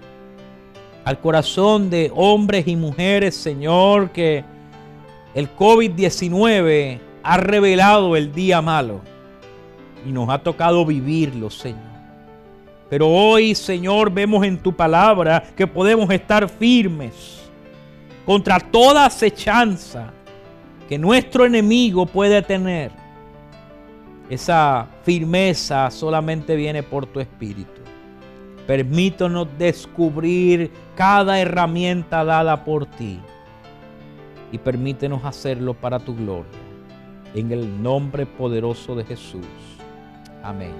al 1.04 1.20
corazón 1.20 1.90
de 1.90 2.10
hombres 2.14 2.66
y 2.66 2.76
mujeres, 2.76 3.34
Señor, 3.34 4.10
que 4.10 4.44
el 5.34 5.54
COVID-19 5.54 7.00
ha 7.22 7.36
revelado 7.36 8.16
el 8.16 8.32
día 8.32 8.62
malo 8.62 9.00
y 10.06 10.12
nos 10.12 10.28
ha 10.28 10.38
tocado 10.38 10.84
vivirlo, 10.84 11.50
Señor. 11.50 11.94
Pero 12.88 13.08
hoy, 13.08 13.54
Señor, 13.54 14.10
vemos 14.10 14.44
en 14.44 14.58
tu 14.58 14.72
palabra 14.74 15.42
que 15.56 15.66
podemos 15.66 16.10
estar 16.10 16.48
firmes 16.48 17.42
contra 18.24 18.60
toda 18.60 19.06
acechanza 19.06 20.12
que 20.88 20.98
nuestro 20.98 21.44
enemigo 21.44 22.06
puede 22.06 22.40
tener. 22.42 22.90
Esa 24.28 24.86
firmeza 25.02 25.90
solamente 25.90 26.56
viene 26.56 26.82
por 26.82 27.06
tu 27.06 27.20
espíritu. 27.20 27.83
Permítanos 28.66 29.48
descubrir 29.58 30.70
cada 30.96 31.38
herramienta 31.38 32.24
dada 32.24 32.64
por 32.64 32.86
ti 32.86 33.20
y 34.52 34.58
permítenos 34.58 35.24
hacerlo 35.24 35.74
para 35.74 35.98
tu 35.98 36.14
gloria. 36.14 36.50
En 37.34 37.50
el 37.52 37.82
nombre 37.82 38.26
poderoso 38.26 38.94
de 38.94 39.04
Jesús. 39.04 39.46
Amén. 40.42 40.72